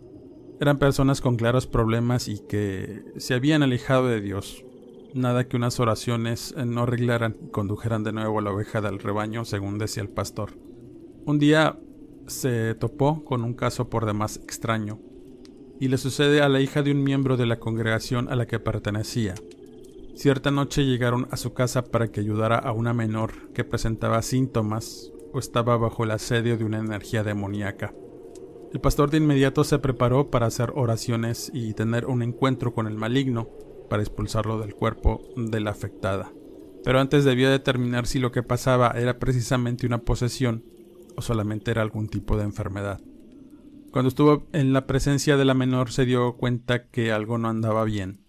Eran 0.61 0.79
personas 0.79 1.23
con 1.23 1.37
claros 1.37 1.67
problemas 1.67 2.29
y 2.29 2.39
que 2.47 3.05
se 3.17 3.33
habían 3.33 3.63
alejado 3.63 4.09
de 4.09 4.21
Dios. 4.21 4.63
Nada 5.15 5.49
que 5.49 5.57
unas 5.57 5.81
oraciones 5.81 6.55
no 6.55 6.83
arreglaran 6.83 7.35
y 7.43 7.49
condujeran 7.49 8.05
de 8.05 8.13
nuevo 8.13 8.41
a 8.41 8.43
la 8.43 8.53
oveja 8.53 8.83
del 8.83 8.99
rebaño, 8.99 9.47
según 9.47 9.79
decía 9.79 10.03
el 10.03 10.11
pastor. 10.11 10.51
Un 11.25 11.39
día 11.39 11.79
se 12.27 12.75
topó 12.75 13.25
con 13.25 13.43
un 13.43 13.55
caso 13.55 13.89
por 13.89 14.05
demás 14.05 14.37
extraño, 14.43 14.99
y 15.81 15.89
le 15.89 15.99
sucede 15.99 16.41
a 16.41 16.49
la 16.49 16.61
hija 16.61 16.83
de 16.83 16.93
un 16.93 17.03
miembro 17.03 17.37
de 17.37 17.47
la 17.47 17.59
congregación 17.59 18.29
a 18.29 18.37
la 18.37 18.47
que 18.47 18.59
pertenecía. 18.59 19.35
Cierta 20.15 20.51
noche 20.51 20.85
llegaron 20.85 21.29
a 21.31 21.37
su 21.37 21.53
casa 21.53 21.85
para 21.85 22.09
que 22.09 22.21
ayudara 22.21 22.57
a 22.57 22.73
una 22.73 22.95
menor 22.95 23.53
que 23.53 23.65
presentaba 23.65 24.23
síntomas 24.23 25.13
o 25.33 25.39
estaba 25.39 25.77
bajo 25.77 26.05
el 26.05 26.13
asedio 26.13 26.57
de 26.57 26.65
una 26.65 26.79
energía 26.79 27.23
demoníaca. 27.23 27.93
El 28.73 28.81
pastor 28.81 29.11
de 29.11 29.19
inmediato 29.19 29.65
se 29.65 29.79
preparó 29.79 30.31
para 30.31 30.47
hacer 30.47 30.73
oraciones 30.75 31.51
y 31.53 31.75
tener 31.75 32.07
un 32.07 32.23
encuentro 32.23 32.73
con 32.73 32.87
el 32.87 32.95
maligno 32.95 33.49
para 33.89 34.03
expulsarlo 34.03 34.59
del 34.59 34.75
cuerpo 34.75 35.23
de 35.37 35.61
la 35.61 35.71
afectada. 35.71 36.33
Pero 36.83 37.01
antes 37.01 37.25
debió 37.25 37.51
determinar 37.51 38.07
si 38.07 38.19
lo 38.19 38.33
que 38.33 38.43
pasaba 38.43 38.93
era 38.97 39.19
precisamente 39.19 39.87
una 39.87 40.03
posesión 40.03 40.65
o 41.17 41.23
solamente 41.23 41.71
era 41.71 41.83
algún 41.83 42.09
tipo 42.09 42.37
de 42.37 42.45
enfermedad. 42.45 43.01
Cuando 43.97 44.09
estuvo 44.09 44.47
en 44.53 44.75
la 44.75 44.87
presencia 44.87 45.39
de 45.39 45.47
la 45.47 45.55
menor 45.55 45.91
se 45.91 46.05
dio 46.05 46.37
cuenta 46.37 46.91
que 46.91 47.13
algo 47.13 47.39
no 47.39 47.49
andaba 47.49 47.83
bien 47.85 48.27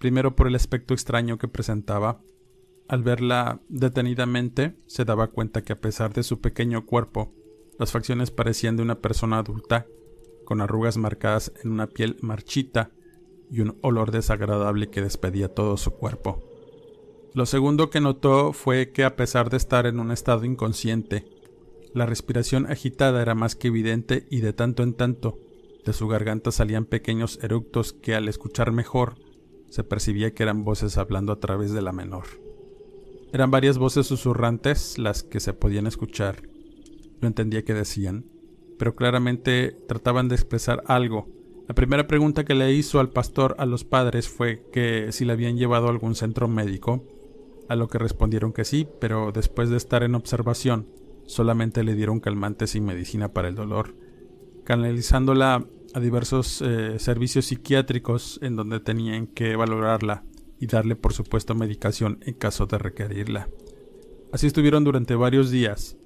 primero 0.00 0.34
por 0.34 0.48
el 0.48 0.56
aspecto 0.56 0.94
extraño 0.94 1.38
que 1.38 1.46
presentaba. 1.46 2.20
Al 2.88 3.04
verla 3.04 3.60
detenidamente, 3.68 4.74
se 4.88 5.04
daba 5.04 5.28
cuenta 5.28 5.62
que 5.62 5.72
a 5.72 5.80
pesar 5.80 6.12
de 6.12 6.24
su 6.24 6.40
pequeño 6.40 6.86
cuerpo, 6.86 7.32
las 7.78 7.92
facciones 7.92 8.32
parecían 8.32 8.76
de 8.76 8.82
una 8.82 8.98
persona 8.98 9.38
adulta, 9.38 9.86
con 10.44 10.60
arrugas 10.60 10.96
marcadas 10.96 11.52
en 11.62 11.70
una 11.70 11.86
piel 11.86 12.16
marchita 12.20 12.90
y 13.48 13.60
un 13.60 13.78
olor 13.82 14.10
desagradable 14.10 14.90
que 14.90 15.02
despedía 15.02 15.46
todo 15.46 15.76
su 15.76 15.92
cuerpo. 15.92 16.42
Lo 17.32 17.46
segundo 17.46 17.90
que 17.90 18.00
notó 18.00 18.52
fue 18.52 18.90
que 18.90 19.04
a 19.04 19.14
pesar 19.14 19.50
de 19.50 19.56
estar 19.56 19.86
en 19.86 20.00
un 20.00 20.10
estado 20.10 20.44
inconsciente, 20.44 21.28
la 21.94 22.06
respiración 22.06 22.66
agitada 22.66 23.22
era 23.22 23.34
más 23.34 23.56
que 23.56 23.68
evidente 23.68 24.26
y 24.30 24.40
de 24.40 24.52
tanto 24.52 24.82
en 24.82 24.94
tanto 24.94 25.38
de 25.84 25.92
su 25.92 26.08
garganta 26.08 26.50
salían 26.50 26.84
pequeños 26.84 27.38
eructos 27.42 27.92
que 27.92 28.14
al 28.14 28.28
escuchar 28.28 28.72
mejor 28.72 29.14
se 29.70 29.84
percibía 29.84 30.34
que 30.34 30.42
eran 30.42 30.64
voces 30.64 30.98
hablando 30.98 31.32
a 31.32 31.40
través 31.40 31.72
de 31.72 31.82
la 31.82 31.92
menor. 31.92 32.24
Eran 33.32 33.50
varias 33.50 33.78
voces 33.78 34.06
susurrantes 34.06 34.98
las 34.98 35.22
que 35.22 35.40
se 35.40 35.52
podían 35.52 35.86
escuchar. 35.86 36.42
No 37.20 37.28
entendía 37.28 37.64
qué 37.64 37.74
decían, 37.74 38.26
pero 38.78 38.94
claramente 38.94 39.76
trataban 39.88 40.28
de 40.28 40.34
expresar 40.34 40.82
algo. 40.86 41.28
La 41.68 41.74
primera 41.74 42.06
pregunta 42.06 42.44
que 42.44 42.54
le 42.54 42.72
hizo 42.72 43.00
al 43.00 43.10
pastor 43.10 43.56
a 43.58 43.66
los 43.66 43.84
padres 43.84 44.28
fue 44.28 44.66
que 44.72 45.12
si 45.12 45.24
le 45.24 45.32
habían 45.32 45.56
llevado 45.56 45.86
a 45.86 45.90
algún 45.90 46.14
centro 46.14 46.46
médico, 46.48 47.04
a 47.68 47.74
lo 47.74 47.88
que 47.88 47.98
respondieron 47.98 48.52
que 48.52 48.64
sí, 48.64 48.86
pero 49.00 49.32
después 49.32 49.70
de 49.70 49.76
estar 49.76 50.02
en 50.02 50.14
observación, 50.14 50.86
solamente 51.26 51.84
le 51.84 51.94
dieron 51.94 52.20
calmantes 52.20 52.74
y 52.74 52.80
medicina 52.80 53.32
para 53.32 53.48
el 53.48 53.54
dolor, 53.54 53.94
canalizándola 54.64 55.66
a 55.94 56.00
diversos 56.00 56.62
eh, 56.62 56.98
servicios 56.98 57.46
psiquiátricos 57.46 58.38
en 58.42 58.56
donde 58.56 58.80
tenían 58.80 59.26
que 59.26 59.56
valorarla 59.56 60.24
y 60.58 60.66
darle 60.66 60.96
por 60.96 61.12
supuesto 61.12 61.54
medicación 61.54 62.18
en 62.22 62.34
caso 62.34 62.66
de 62.66 62.78
requerirla. 62.78 63.48
Así 64.32 64.46
estuvieron 64.46 64.84
durante 64.84 65.14
varios 65.14 65.50
días 65.50 65.96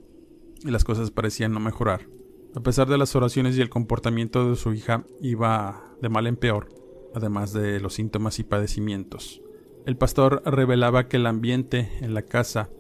y 0.63 0.71
las 0.71 0.85
cosas 0.85 1.11
parecían 1.11 1.53
no 1.53 1.61
mejorar. 1.61 2.07
A 2.55 2.61
pesar 2.61 2.89
de 2.89 2.99
las 2.99 3.15
oraciones 3.15 3.57
y 3.57 3.61
el 3.61 3.71
comportamiento 3.71 4.51
de 4.51 4.57
su 4.57 4.73
hija 4.73 5.05
iba 5.21 5.85
de 6.03 6.09
mal 6.09 6.27
en 6.27 6.37
peor, 6.37 6.69
además 7.15 7.53
de 7.53 7.81
los 7.81 7.95
síntomas 7.95 8.39
y 8.39 8.45
padecimientos. 8.45 9.41
El 9.87 9.97
pastor 9.97 10.43
revelaba 10.45 11.09
que 11.09 11.17
el 11.17 11.27
ambiente 11.27 11.91
en 12.01 12.13
la 12.13 12.23
casa 12.23 12.71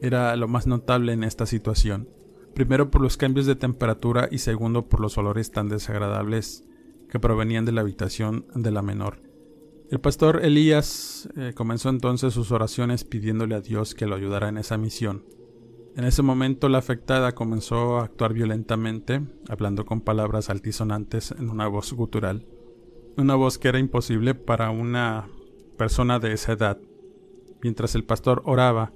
era 0.00 0.34
lo 0.36 0.48
más 0.48 0.66
notable 0.66 1.12
en 1.12 1.24
esta 1.24 1.46
situación, 1.46 2.08
primero 2.54 2.90
por 2.90 3.02
los 3.02 3.16
cambios 3.16 3.46
de 3.46 3.56
temperatura 3.56 4.28
y 4.30 4.38
segundo 4.38 4.88
por 4.88 5.00
los 5.00 5.18
olores 5.18 5.50
tan 5.50 5.68
desagradables 5.68 6.64
que 7.08 7.20
provenían 7.20 7.64
de 7.64 7.72
la 7.72 7.82
habitación 7.82 8.46
de 8.54 8.70
la 8.70 8.82
menor. 8.82 9.22
El 9.90 10.00
pastor 10.00 10.44
Elías 10.44 11.28
eh, 11.36 11.52
comenzó 11.54 11.90
entonces 11.90 12.34
sus 12.34 12.50
oraciones 12.50 13.04
pidiéndole 13.04 13.54
a 13.54 13.60
Dios 13.60 13.94
que 13.94 14.06
lo 14.06 14.16
ayudara 14.16 14.48
en 14.48 14.58
esa 14.58 14.76
misión. 14.76 15.24
En 15.96 16.04
ese 16.04 16.22
momento 16.22 16.68
la 16.68 16.78
afectada 16.78 17.32
comenzó 17.32 17.98
a 17.98 18.04
actuar 18.04 18.34
violentamente, 18.34 19.22
hablando 19.48 19.86
con 19.86 20.00
palabras 20.00 20.50
altisonantes 20.50 21.30
en 21.30 21.48
una 21.48 21.68
voz 21.68 21.92
gutural, 21.92 22.46
una 23.16 23.34
voz 23.34 23.58
que 23.58 23.68
era 23.68 23.78
imposible 23.78 24.34
para 24.34 24.70
una 24.70 25.28
persona 25.78 26.18
de 26.18 26.32
esa 26.32 26.52
edad. 26.52 26.78
Mientras 27.62 27.94
el 27.94 28.04
pastor 28.04 28.42
oraba, 28.44 28.92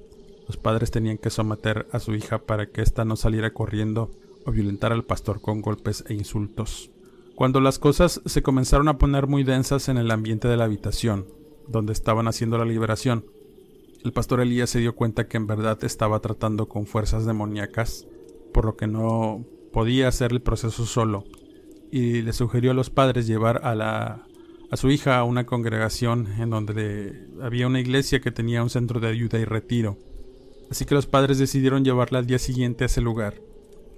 los 0.51 0.57
padres 0.57 0.91
tenían 0.91 1.17
que 1.17 1.31
someter 1.31 1.87
a 1.93 2.01
su 2.01 2.13
hija 2.13 2.41
para 2.41 2.67
que 2.67 2.83
ésta 2.83 3.05
no 3.05 3.15
saliera 3.15 3.53
corriendo 3.53 4.11
o 4.45 4.51
violentar 4.51 4.91
al 4.91 5.05
pastor 5.05 5.41
con 5.41 5.63
golpes 5.63 6.03
e 6.09 6.15
insultos. 6.15 6.91
Cuando 7.37 7.61
las 7.61 7.79
cosas 7.79 8.21
se 8.27 8.43
comenzaron 8.43 8.89
a 8.89 8.99
poner 8.99 9.29
muy 9.29 9.45
densas 9.45 9.89
en 9.89 9.97
el 9.97 10.11
ambiente 10.11 10.49
de 10.49 10.57
la 10.57 10.65
habitación, 10.65 11.25
donde 11.69 11.93
estaban 11.93 12.27
haciendo 12.27 12.59
la 12.59 12.65
liberación, 12.65 13.27
el 14.03 14.13
pastor 14.13 14.41
Elías 14.41 14.71
se 14.71 14.81
dio 14.81 14.97
cuenta 14.97 15.29
que 15.29 15.37
en 15.37 15.47
verdad 15.47 15.79
estaba 15.85 16.19
tratando 16.19 16.67
con 16.67 16.85
fuerzas 16.87 17.25
demoníacas, 17.25 18.09
por 18.53 18.65
lo 18.65 18.77
que 18.77 18.89
no 18.89 19.45
podía 19.73 20.09
hacer 20.09 20.33
el 20.33 20.43
proceso 20.43 20.85
solo, 20.85 21.23
y 21.93 22.23
le 22.23 22.33
sugirió 22.33 22.73
a 22.73 22.75
los 22.75 22.91
padres 22.91 23.29
llevar 23.29 23.61
a 23.63 23.77
la 23.77 24.27
a 24.73 24.77
su 24.77 24.91
hija 24.91 25.17
a 25.17 25.25
una 25.25 25.47
congregación 25.47 26.27
en 26.41 26.51
donde 26.51 27.29
había 27.41 27.69
una 27.69 27.79
iglesia 27.79 28.21
que 28.21 28.33
tenía 28.33 28.65
un 28.65 28.71
centro 28.71 28.99
de 28.99 29.09
ayuda 29.09 29.39
y 29.39 29.45
retiro. 29.45 29.97
Así 30.71 30.85
que 30.85 30.95
los 30.95 31.07
padres 31.07 31.39
decidieron 31.39 31.85
llevarla 31.85 32.21
al 32.21 32.27
día 32.27 32.39
siguiente 32.39 32.85
a 32.85 32.87
ese 32.87 33.01
lugar. 33.01 33.43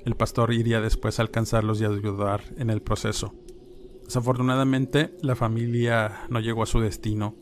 El 0.04 0.16
pastor 0.16 0.52
iría 0.52 0.80
después 0.80 1.18
a 1.18 1.22
alcanzarlos 1.22 1.80
y 1.80 1.84
ayudar 1.84 2.42
en 2.56 2.70
el 2.70 2.82
proceso. 2.82 3.34
Desafortunadamente, 4.04 5.16
la 5.22 5.36
familia 5.36 6.22
no 6.28 6.40
llegó 6.40 6.62
a 6.62 6.66
su 6.66 6.80
destino 6.80 7.36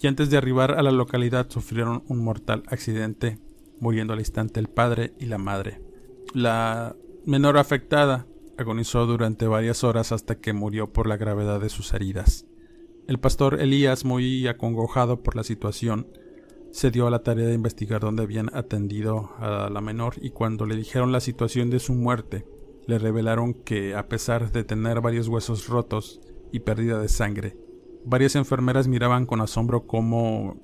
y 0.00 0.06
antes 0.06 0.30
de 0.30 0.36
arribar 0.36 0.78
a 0.78 0.82
la 0.82 0.92
localidad 0.92 1.50
sufrieron 1.50 2.04
un 2.08 2.22
mortal 2.24 2.62
accidente, 2.68 3.38
muriendo 3.80 4.12
al 4.12 4.20
instante 4.20 4.60
el 4.60 4.68
padre 4.68 5.12
y 5.18 5.26
la 5.26 5.38
madre. 5.38 5.82
La 6.32 6.96
menor 7.26 7.58
afectada 7.58 8.26
agonizó 8.56 9.06
durante 9.06 9.46
varias 9.46 9.84
horas 9.84 10.12
hasta 10.12 10.36
que 10.36 10.52
murió 10.52 10.92
por 10.92 11.08
la 11.08 11.16
gravedad 11.16 11.60
de 11.60 11.68
sus 11.68 11.92
heridas. 11.94 12.46
El 13.06 13.18
pastor 13.18 13.60
Elías, 13.60 14.04
muy 14.04 14.46
acongojado 14.46 15.22
por 15.22 15.34
la 15.34 15.42
situación, 15.42 16.06
se 16.70 16.90
dio 16.90 17.06
a 17.06 17.10
la 17.10 17.22
tarea 17.22 17.46
de 17.46 17.54
investigar 17.54 18.00
dónde 18.00 18.22
habían 18.22 18.54
atendido 18.54 19.30
a 19.38 19.70
la 19.70 19.80
menor 19.80 20.14
y 20.20 20.30
cuando 20.30 20.66
le 20.66 20.76
dijeron 20.76 21.12
la 21.12 21.20
situación 21.20 21.70
de 21.70 21.80
su 21.80 21.94
muerte, 21.94 22.46
le 22.86 22.98
revelaron 22.98 23.54
que 23.54 23.94
a 23.94 24.08
pesar 24.08 24.52
de 24.52 24.64
tener 24.64 25.00
varios 25.00 25.28
huesos 25.28 25.68
rotos 25.68 26.20
y 26.52 26.60
pérdida 26.60 27.00
de 27.00 27.08
sangre, 27.08 27.56
varias 28.04 28.36
enfermeras 28.36 28.88
miraban 28.88 29.26
con 29.26 29.40
asombro 29.40 29.86
cómo 29.86 30.56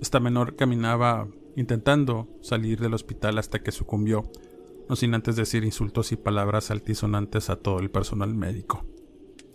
esta 0.00 0.20
menor 0.20 0.56
caminaba 0.56 1.28
intentando 1.54 2.28
salir 2.40 2.80
del 2.80 2.94
hospital 2.94 3.38
hasta 3.38 3.62
que 3.62 3.72
sucumbió, 3.72 4.24
no 4.88 4.96
sin 4.96 5.14
antes 5.14 5.36
decir 5.36 5.64
insultos 5.64 6.12
y 6.12 6.16
palabras 6.16 6.70
altisonantes 6.70 7.50
a 7.50 7.56
todo 7.56 7.78
el 7.78 7.90
personal 7.90 8.34
médico. 8.34 8.84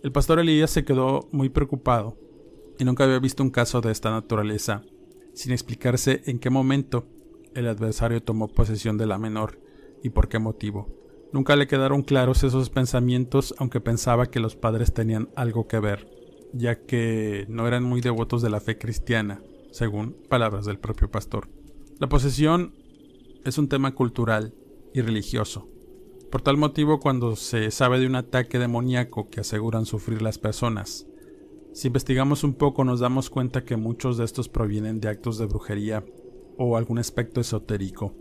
El 0.02 0.12
pastor 0.12 0.38
Elías 0.38 0.70
se 0.70 0.84
quedó 0.84 1.28
muy 1.32 1.48
preocupado 1.48 2.16
y 2.78 2.84
nunca 2.84 3.04
había 3.04 3.18
visto 3.18 3.42
un 3.42 3.50
caso 3.50 3.80
de 3.80 3.90
esta 3.90 4.10
naturaleza, 4.10 4.82
sin 5.38 5.52
explicarse 5.52 6.22
en 6.26 6.40
qué 6.40 6.50
momento 6.50 7.06
el 7.54 7.68
adversario 7.68 8.20
tomó 8.20 8.48
posesión 8.48 8.98
de 8.98 9.06
la 9.06 9.18
menor 9.18 9.60
y 10.02 10.10
por 10.10 10.28
qué 10.28 10.40
motivo. 10.40 10.88
Nunca 11.32 11.54
le 11.54 11.68
quedaron 11.68 12.02
claros 12.02 12.42
esos 12.42 12.70
pensamientos, 12.70 13.54
aunque 13.58 13.80
pensaba 13.80 14.26
que 14.26 14.40
los 14.40 14.56
padres 14.56 14.92
tenían 14.92 15.28
algo 15.36 15.68
que 15.68 15.78
ver, 15.78 16.10
ya 16.52 16.84
que 16.84 17.46
no 17.48 17.68
eran 17.68 17.84
muy 17.84 18.00
devotos 18.00 18.42
de 18.42 18.50
la 18.50 18.58
fe 18.58 18.78
cristiana, 18.78 19.40
según 19.70 20.16
palabras 20.28 20.66
del 20.66 20.80
propio 20.80 21.08
pastor. 21.08 21.48
La 22.00 22.08
posesión 22.08 22.74
es 23.44 23.58
un 23.58 23.68
tema 23.68 23.94
cultural 23.94 24.54
y 24.92 25.02
religioso, 25.02 25.68
por 26.32 26.42
tal 26.42 26.56
motivo, 26.56 26.98
cuando 26.98 27.36
se 27.36 27.70
sabe 27.70 28.00
de 28.00 28.08
un 28.08 28.16
ataque 28.16 28.58
demoníaco 28.58 29.30
que 29.30 29.40
aseguran 29.40 29.86
sufrir 29.86 30.20
las 30.20 30.38
personas, 30.38 31.06
si 31.72 31.88
investigamos 31.88 32.44
un 32.44 32.54
poco 32.54 32.84
nos 32.84 33.00
damos 33.00 33.30
cuenta 33.30 33.64
que 33.64 33.76
muchos 33.76 34.16
de 34.16 34.24
estos 34.24 34.48
provienen 34.48 35.00
de 35.00 35.08
actos 35.08 35.38
de 35.38 35.46
brujería 35.46 36.04
o 36.56 36.76
algún 36.76 36.98
aspecto 36.98 37.40
esotérico. 37.40 38.14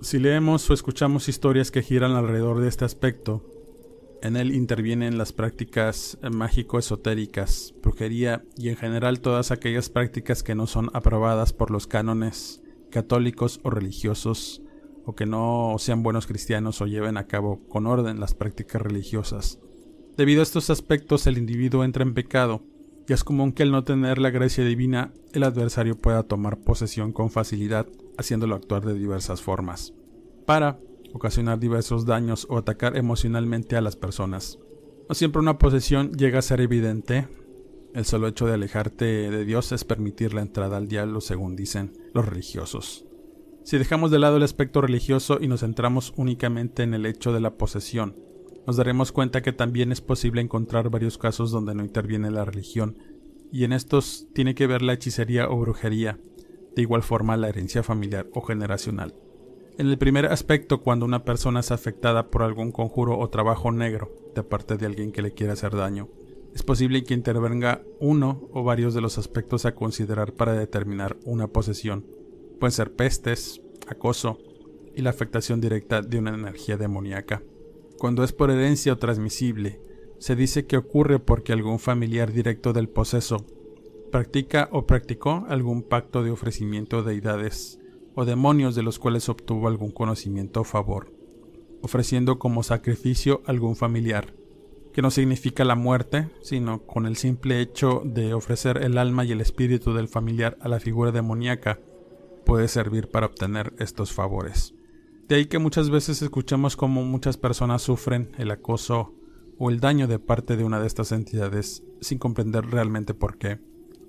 Si 0.00 0.18
leemos 0.18 0.68
o 0.68 0.74
escuchamos 0.74 1.28
historias 1.28 1.70
que 1.70 1.82
giran 1.82 2.12
alrededor 2.12 2.60
de 2.60 2.68
este 2.68 2.84
aspecto, 2.84 3.44
en 4.22 4.36
él 4.36 4.54
intervienen 4.54 5.18
las 5.18 5.32
prácticas 5.32 6.18
mágico-esotéricas, 6.22 7.74
brujería 7.82 8.44
y 8.56 8.68
en 8.68 8.76
general 8.76 9.20
todas 9.20 9.50
aquellas 9.50 9.90
prácticas 9.90 10.42
que 10.42 10.54
no 10.54 10.66
son 10.66 10.90
aprobadas 10.92 11.52
por 11.52 11.70
los 11.70 11.86
cánones 11.86 12.62
católicos 12.90 13.60
o 13.64 13.70
religiosos 13.70 14.62
o 15.04 15.14
que 15.14 15.26
no 15.26 15.74
sean 15.78 16.02
buenos 16.02 16.26
cristianos 16.26 16.80
o 16.80 16.86
lleven 16.86 17.16
a 17.16 17.26
cabo 17.26 17.66
con 17.68 17.86
orden 17.86 18.20
las 18.20 18.34
prácticas 18.34 18.80
religiosas. 18.80 19.58
Debido 20.16 20.40
a 20.40 20.42
estos 20.42 20.68
aspectos 20.68 21.26
el 21.26 21.38
individuo 21.38 21.84
entra 21.84 22.02
en 22.02 22.12
pecado, 22.12 22.62
y 23.08 23.12
es 23.14 23.24
común 23.24 23.52
que 23.52 23.62
al 23.62 23.72
no 23.72 23.82
tener 23.82 24.18
la 24.18 24.30
gracia 24.30 24.64
divina 24.64 25.12
el 25.32 25.42
adversario 25.42 25.98
pueda 25.98 26.22
tomar 26.22 26.58
posesión 26.58 27.12
con 27.12 27.30
facilidad, 27.30 27.86
haciéndolo 28.18 28.54
actuar 28.54 28.84
de 28.84 28.94
diversas 28.94 29.40
formas, 29.40 29.94
para 30.44 30.78
ocasionar 31.14 31.58
diversos 31.58 32.04
daños 32.04 32.46
o 32.50 32.58
atacar 32.58 32.96
emocionalmente 32.96 33.76
a 33.76 33.80
las 33.80 33.96
personas. 33.96 34.58
No 35.08 35.14
siempre 35.14 35.40
una 35.40 35.58
posesión 35.58 36.12
llega 36.12 36.38
a 36.40 36.42
ser 36.42 36.60
evidente, 36.60 37.28
el 37.94 38.04
solo 38.04 38.28
hecho 38.28 38.46
de 38.46 38.54
alejarte 38.54 39.04
de 39.30 39.44
Dios 39.46 39.72
es 39.72 39.84
permitir 39.84 40.34
la 40.34 40.42
entrada 40.42 40.76
al 40.76 40.88
diablo 40.88 41.20
según 41.22 41.56
dicen 41.56 41.92
los 42.12 42.26
religiosos. 42.26 43.06
Si 43.64 43.78
dejamos 43.78 44.10
de 44.10 44.18
lado 44.18 44.36
el 44.36 44.42
aspecto 44.42 44.80
religioso 44.80 45.38
y 45.40 45.48
nos 45.48 45.60
centramos 45.60 46.12
únicamente 46.16 46.82
en 46.82 46.94
el 46.94 47.06
hecho 47.06 47.32
de 47.32 47.40
la 47.40 47.54
posesión, 47.54 48.16
nos 48.66 48.76
daremos 48.76 49.12
cuenta 49.12 49.42
que 49.42 49.52
también 49.52 49.92
es 49.92 50.00
posible 50.00 50.40
encontrar 50.40 50.90
varios 50.90 51.18
casos 51.18 51.50
donde 51.50 51.74
no 51.74 51.84
interviene 51.84 52.30
la 52.30 52.44
religión, 52.44 52.98
y 53.50 53.64
en 53.64 53.72
estos 53.72 54.28
tiene 54.34 54.54
que 54.54 54.66
ver 54.66 54.82
la 54.82 54.94
hechicería 54.94 55.48
o 55.48 55.58
brujería, 55.58 56.18
de 56.74 56.82
igual 56.82 57.02
forma 57.02 57.36
la 57.36 57.48
herencia 57.48 57.82
familiar 57.82 58.26
o 58.32 58.42
generacional. 58.42 59.14
En 59.78 59.88
el 59.88 59.98
primer 59.98 60.26
aspecto, 60.26 60.82
cuando 60.82 61.06
una 61.06 61.24
persona 61.24 61.60
es 61.60 61.70
afectada 61.70 62.30
por 62.30 62.42
algún 62.42 62.72
conjuro 62.72 63.18
o 63.18 63.30
trabajo 63.30 63.72
negro 63.72 64.14
de 64.34 64.42
parte 64.42 64.76
de 64.76 64.86
alguien 64.86 65.12
que 65.12 65.22
le 65.22 65.32
quiere 65.32 65.52
hacer 65.52 65.74
daño, 65.74 66.08
es 66.54 66.62
posible 66.62 67.02
que 67.04 67.14
intervenga 67.14 67.82
uno 67.98 68.48
o 68.52 68.62
varios 68.62 68.92
de 68.94 69.00
los 69.00 69.16
aspectos 69.16 69.64
a 69.64 69.74
considerar 69.74 70.32
para 70.34 70.52
determinar 70.52 71.16
una 71.24 71.48
posesión 71.48 72.04
pueden 72.62 72.72
ser 72.72 72.94
pestes, 72.94 73.60
acoso 73.88 74.38
y 74.94 75.02
la 75.02 75.10
afectación 75.10 75.60
directa 75.60 76.00
de 76.00 76.18
una 76.20 76.32
energía 76.32 76.76
demoníaca. 76.76 77.42
Cuando 78.02 78.24
es 78.24 78.32
por 78.32 78.50
herencia 78.50 78.94
o 78.94 78.98
transmisible, 78.98 79.80
se 80.18 80.34
dice 80.34 80.66
que 80.66 80.76
ocurre 80.76 81.20
porque 81.20 81.52
algún 81.52 81.78
familiar 81.78 82.32
directo 82.32 82.72
del 82.72 82.88
poseso 82.88 83.46
practica 84.10 84.68
o 84.72 84.88
practicó 84.88 85.46
algún 85.48 85.84
pacto 85.84 86.24
de 86.24 86.32
ofrecimiento 86.32 87.04
de 87.04 87.12
deidades 87.12 87.78
o 88.16 88.24
demonios 88.24 88.74
de 88.74 88.82
los 88.82 88.98
cuales 88.98 89.28
obtuvo 89.28 89.68
algún 89.68 89.92
conocimiento 89.92 90.62
o 90.62 90.64
favor, 90.64 91.12
ofreciendo 91.80 92.40
como 92.40 92.64
sacrificio 92.64 93.40
algún 93.46 93.76
familiar, 93.76 94.34
que 94.92 95.00
no 95.00 95.12
significa 95.12 95.64
la 95.64 95.76
muerte, 95.76 96.28
sino 96.40 96.82
con 96.82 97.06
el 97.06 97.14
simple 97.14 97.60
hecho 97.60 98.02
de 98.04 98.34
ofrecer 98.34 98.78
el 98.78 98.98
alma 98.98 99.24
y 99.24 99.30
el 99.30 99.40
espíritu 99.40 99.94
del 99.94 100.08
familiar 100.08 100.58
a 100.60 100.68
la 100.68 100.80
figura 100.80 101.12
demoníaca 101.12 101.78
puede 102.44 102.66
servir 102.66 103.12
para 103.12 103.26
obtener 103.26 103.74
estos 103.78 104.12
favores. 104.12 104.74
De 105.28 105.36
ahí 105.36 105.46
que 105.46 105.58
muchas 105.58 105.88
veces 105.88 106.20
escuchamos 106.20 106.76
cómo 106.76 107.04
muchas 107.04 107.36
personas 107.36 107.82
sufren 107.82 108.32
el 108.38 108.50
acoso 108.50 109.14
o 109.58 109.70
el 109.70 109.80
daño 109.80 110.08
de 110.08 110.18
parte 110.18 110.56
de 110.56 110.64
una 110.64 110.80
de 110.80 110.86
estas 110.86 111.12
entidades 111.12 111.84
sin 112.00 112.18
comprender 112.18 112.66
realmente 112.66 113.14
por 113.14 113.38
qué, 113.38 113.60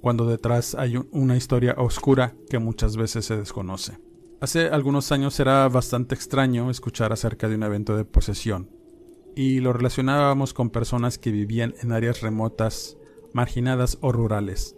cuando 0.02 0.26
detrás 0.26 0.76
hay 0.76 0.98
una 1.12 1.38
historia 1.38 1.76
oscura 1.78 2.36
que 2.50 2.60
muchas 2.60 2.98
veces 2.98 3.26
se 3.26 3.38
desconoce. 3.38 4.00
Hace 4.42 4.68
algunos 4.68 5.12
años 5.12 5.40
era 5.40 5.70
bastante 5.70 6.16
extraño 6.16 6.70
escuchar 6.70 7.14
acerca 7.14 7.48
de 7.48 7.56
un 7.56 7.64
evento 7.64 7.96
de 7.96 8.04
posesión, 8.04 8.70
y 9.36 9.60
lo 9.60 9.72
relacionábamos 9.72 10.54
con 10.54 10.70
personas 10.70 11.18
que 11.18 11.32
vivían 11.32 11.76
en 11.82 11.92
áreas 11.92 12.22
remotas, 12.22 12.98
marginadas 13.34 13.98
o 14.02 14.12
rurales. 14.12 14.76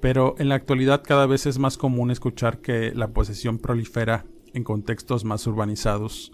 Pero 0.00 0.36
en 0.38 0.48
la 0.48 0.54
actualidad 0.54 1.02
cada 1.04 1.26
vez 1.26 1.46
es 1.46 1.58
más 1.58 1.76
común 1.76 2.10
escuchar 2.10 2.60
que 2.60 2.94
la 2.94 3.12
posesión 3.12 3.58
prolifera 3.58 4.24
en 4.54 4.64
contextos 4.64 5.24
más 5.24 5.46
urbanizados, 5.46 6.32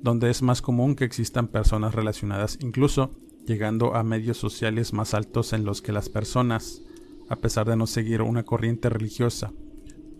donde 0.00 0.30
es 0.30 0.42
más 0.42 0.62
común 0.62 0.96
que 0.96 1.04
existan 1.04 1.48
personas 1.48 1.94
relacionadas, 1.94 2.58
incluso 2.60 3.12
llegando 3.46 3.94
a 3.94 4.02
medios 4.02 4.36
sociales 4.38 4.92
más 4.92 5.14
altos 5.14 5.52
en 5.52 5.64
los 5.64 5.82
que 5.82 5.92
las 5.92 6.08
personas, 6.08 6.82
a 7.28 7.36
pesar 7.36 7.66
de 7.68 7.76
no 7.76 7.86
seguir 7.86 8.22
una 8.22 8.44
corriente 8.44 8.88
religiosa 8.88 9.52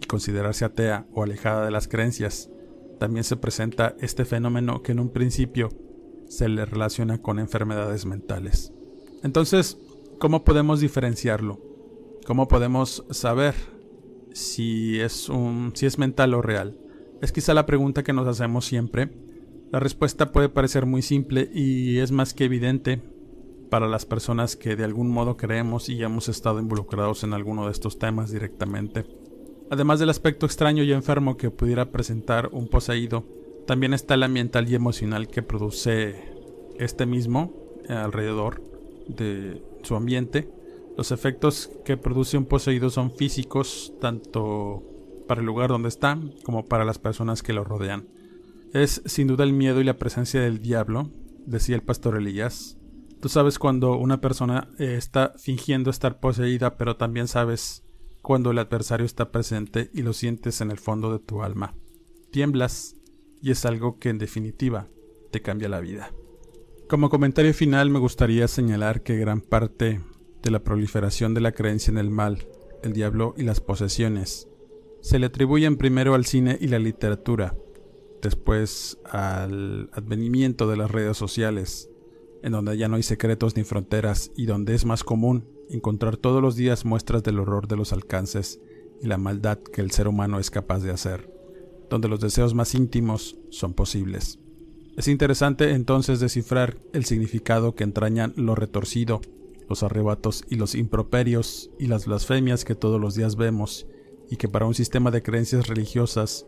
y 0.01 0.07
considerarse 0.07 0.64
atea 0.64 1.07
o 1.12 1.23
alejada 1.23 1.64
de 1.64 1.70
las 1.70 1.88
creencias, 1.88 2.51
también 2.99 3.25
se 3.25 3.37
presenta 3.37 3.97
este 4.01 4.25
fenómeno 4.25 4.83
que 4.83 4.92
en 4.92 5.01
un 5.01 5.11
principio 5.11 5.68
se 6.29 6.49
le 6.49 6.64
relaciona 6.64 7.20
con 7.20 7.38
enfermedades 7.38 8.07
mentales. 8.07 8.73
Entonces, 9.23 9.79
¿cómo 10.18 10.44
podemos 10.44 10.81
diferenciarlo? 10.81 11.61
¿Cómo 12.27 12.49
podemos 12.49 13.05
saber 13.11 13.55
si 14.33 15.01
es 15.01 15.29
un 15.29 15.73
si 15.75 15.87
es 15.87 15.99
mental 15.99 16.35
o 16.35 16.42
real? 16.42 16.79
Es 17.20 17.33
quizá 17.33 17.55
la 17.55 17.66
pregunta 17.66 18.03
que 18.03 18.12
nos 18.12 18.27
hacemos 18.27 18.66
siempre. 18.66 19.11
La 19.70 19.81
respuesta 19.81 20.31
puede 20.31 20.48
parecer 20.48 20.87
muy 20.87 21.03
simple 21.03 21.50
y 21.53 21.98
es 21.98 22.12
más 22.12 22.35
que 22.35 22.44
evidente 22.44 23.00
para 23.70 23.88
las 23.88 24.07
personas 24.07 24.57
que 24.57 24.77
de 24.77 24.85
algún 24.85 25.11
modo 25.11 25.37
creemos 25.37 25.88
y 25.88 26.03
hemos 26.03 26.29
estado 26.29 26.61
involucrados 26.61 27.24
en 27.24 27.33
alguno 27.33 27.66
de 27.66 27.72
estos 27.72 27.98
temas 27.98 28.31
directamente. 28.31 29.05
Además 29.70 29.98
del 29.98 30.11
aspecto 30.11 30.46
extraño 30.46 30.85
y 30.85 30.92
enfermo 30.92 31.37
que 31.37 31.50
pudiera 31.50 31.90
presentar 31.90 32.50
un 32.53 32.68
poseído, 32.68 33.24
también 33.66 33.94
está 33.94 34.14
el 34.14 34.22
ambiental 34.22 34.68
y 34.68 34.74
emocional 34.74 35.27
que 35.27 35.42
produce 35.42 36.14
este 36.79 37.07
mismo 37.07 37.53
alrededor 37.88 38.62
de 39.09 39.62
su 39.83 39.96
ambiente. 39.96 40.48
Los 40.96 41.11
efectos 41.11 41.70
que 41.85 41.96
produce 41.96 42.37
un 42.37 42.44
poseído 42.44 42.90
son 42.90 43.11
físicos, 43.11 43.92
tanto 44.00 44.83
para 45.27 45.41
el 45.41 45.47
lugar 45.47 45.69
donde 45.69 45.89
está 45.89 46.19
como 46.45 46.67
para 46.67 46.85
las 46.85 46.99
personas 46.99 47.43
que 47.43 47.53
lo 47.53 47.65
rodean. 47.65 48.09
Es 48.73 49.03
sin 49.07 49.29
duda 49.29 49.45
el 49.45 49.53
miedo 49.53 49.81
y 49.81 49.85
la 49.85 49.99
presencia 49.99 50.41
del 50.41 50.61
diablo, 50.61 51.11
decía 51.47 51.77
el 51.77 51.83
pastor 51.83 52.17
Elías. 52.17 52.77
Tú 53.21 53.29
sabes 53.29 53.59
cuando 53.59 53.97
una 53.97 54.21
persona 54.21 54.69
eh, 54.79 54.97
está 54.99 55.33
fingiendo 55.39 55.91
estar 55.91 56.21
poseída, 56.21 56.77
pero 56.77 56.97
también 56.97 57.29
sabes 57.29 57.85
cuando 58.21 58.51
el 58.51 58.59
adversario 58.59 59.07
está 59.07 59.31
presente 59.31 59.91
y 59.95 60.03
lo 60.03 60.13
sientes 60.13 60.61
en 60.61 60.71
el 60.71 60.79
fondo 60.79 61.13
de 61.13 61.21
tu 61.21 61.43
alma. 61.43 61.75
Tiemblas 62.31 62.97
y 63.41 63.51
es 63.51 63.65
algo 63.65 63.99
que 63.99 64.09
en 64.09 64.19
definitiva 64.19 64.89
te 65.31 65.43
cambia 65.43 65.69
la 65.69 65.81
vida. 65.81 66.11
Como 66.89 67.11
comentario 67.11 67.55
final 67.55 67.91
me 67.91 67.99
gustaría 67.99 68.49
señalar 68.49 69.03
que 69.03 69.17
gran 69.17 69.41
parte 69.41 70.01
de 70.43 70.51
la 70.51 70.63
proliferación 70.63 71.33
de 71.33 71.41
la 71.41 71.53
creencia 71.53 71.91
en 71.91 71.99
el 71.99 72.11
mal, 72.11 72.47
el 72.83 72.93
diablo 72.93 73.35
y 73.39 73.45
las 73.45 73.61
posesiones 73.61 74.49
se 75.05 75.19
le 75.19 75.27
atribuyen 75.27 75.77
primero 75.77 76.14
al 76.14 76.25
cine 76.25 76.57
y 76.59 76.69
la 76.69 76.79
literatura, 76.79 77.55
después 78.23 78.99
al 79.05 79.90
advenimiento 79.93 80.67
de 80.67 80.79
las 80.79 80.90
redes 80.90 81.19
sociales, 81.19 81.90
en 82.43 82.53
donde 82.53 82.79
ya 82.79 82.88
no 82.88 82.97
hay 82.97 83.03
secretos 83.03 83.55
ni 83.55 83.64
fronteras 83.64 84.33
y 84.35 84.47
donde 84.47 84.75
es 84.75 84.87
más 84.87 85.05
común 85.05 85.47
encontrar 85.69 86.17
todos 86.17 86.40
los 86.40 86.57
días 86.57 86.87
muestras 86.87 87.23
del 87.23 87.38
horror 87.38 87.69
de 87.69 87.77
los 87.77 87.93
alcances 87.93 88.62
y 89.03 89.07
la 89.07 89.19
maldad 89.19 89.59
que 89.59 89.83
el 89.83 89.90
ser 89.90 90.09
humano 90.09 90.38
es 90.38 90.51
capaz 90.51 90.81
de 90.81 90.90
hacer 90.90 91.35
donde 91.90 92.09
los 92.09 92.21
deseos 92.21 92.55
más 92.55 92.75
íntimos 92.75 93.37
son 93.51 93.75
posibles. 93.75 94.38
Es 94.97 95.07
interesante 95.07 95.73
entonces 95.73 96.19
descifrar 96.19 96.79
el 96.95 97.05
significado 97.05 97.75
que 97.75 97.85
entrañan 97.85 98.33
lo 98.37 98.55
retorcido, 98.55 99.21
los 99.69 99.83
arrebatos 99.83 100.45
y 100.49 100.57
los 100.57 100.75
improperios 100.75 101.71
y 101.79 101.88
las 101.88 102.07
blasfemias 102.07 102.64
que 102.64 102.75
todos 102.75 102.99
los 102.99 103.14
días 103.14 103.37
vemos 103.37 103.87
y 104.31 104.37
que 104.37 104.49
para 104.49 104.67
un 104.67 104.75
sistema 104.75 105.11
de 105.11 105.23
creencias 105.23 105.67
religiosas 105.67 106.47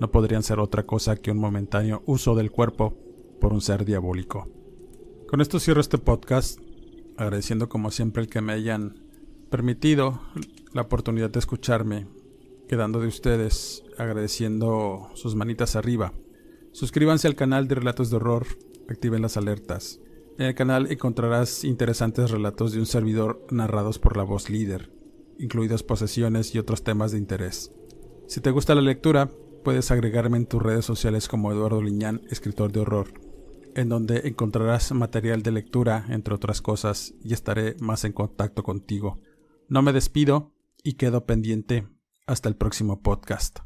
no 0.00 0.10
podrían 0.10 0.42
ser 0.42 0.58
otra 0.58 0.84
cosa 0.84 1.16
que 1.16 1.30
un 1.30 1.38
momentáneo 1.38 2.02
uso 2.06 2.34
del 2.34 2.50
cuerpo 2.50 2.96
por 3.40 3.52
un 3.52 3.60
ser 3.60 3.84
diabólico. 3.84 4.48
Con 5.28 5.40
esto 5.40 5.58
cierro 5.58 5.80
este 5.80 5.98
podcast, 5.98 6.60
agradeciendo 7.16 7.68
como 7.68 7.90
siempre 7.90 8.22
el 8.22 8.28
que 8.28 8.40
me 8.40 8.52
hayan 8.52 9.02
permitido 9.50 10.20
la 10.72 10.82
oportunidad 10.82 11.30
de 11.30 11.38
escucharme 11.38 12.06
quedando 12.68 13.00
de 13.00 13.08
ustedes 13.08 13.84
agradeciendo 13.96 15.08
sus 15.14 15.34
manitas 15.34 15.76
arriba. 15.76 16.12
Suscríbanse 16.72 17.28
al 17.28 17.36
canal 17.36 17.68
de 17.68 17.76
Relatos 17.76 18.10
de 18.10 18.16
Horror, 18.16 18.46
activen 18.88 19.22
las 19.22 19.36
alertas. 19.36 20.00
En 20.38 20.46
el 20.46 20.54
canal 20.54 20.90
encontrarás 20.90 21.64
interesantes 21.64 22.30
relatos 22.30 22.72
de 22.72 22.80
un 22.80 22.86
servidor 22.86 23.46
narrados 23.50 23.98
por 23.98 24.16
la 24.16 24.24
voz 24.24 24.50
líder, 24.50 24.92
incluidas 25.38 25.82
posesiones 25.82 26.54
y 26.54 26.58
otros 26.58 26.82
temas 26.82 27.12
de 27.12 27.18
interés. 27.18 27.72
Si 28.26 28.40
te 28.40 28.50
gusta 28.50 28.74
la 28.74 28.80
lectura, 28.80 29.30
puedes 29.64 29.90
agregarme 29.90 30.36
en 30.36 30.46
tus 30.46 30.62
redes 30.62 30.84
sociales 30.84 31.28
como 31.28 31.52
Eduardo 31.52 31.82
Liñán, 31.82 32.22
escritor 32.30 32.72
de 32.72 32.80
horror, 32.80 33.12
en 33.74 33.88
donde 33.88 34.28
encontrarás 34.28 34.92
material 34.92 35.42
de 35.42 35.52
lectura, 35.52 36.06
entre 36.08 36.34
otras 36.34 36.62
cosas, 36.62 37.14
y 37.22 37.34
estaré 37.34 37.76
más 37.80 38.04
en 38.04 38.12
contacto 38.12 38.62
contigo. 38.62 39.20
No 39.68 39.82
me 39.82 39.92
despido 39.92 40.54
y 40.82 40.94
quedo 40.94 41.26
pendiente 41.26 41.86
hasta 42.26 42.48
el 42.48 42.56
próximo 42.56 43.02
podcast. 43.02 43.65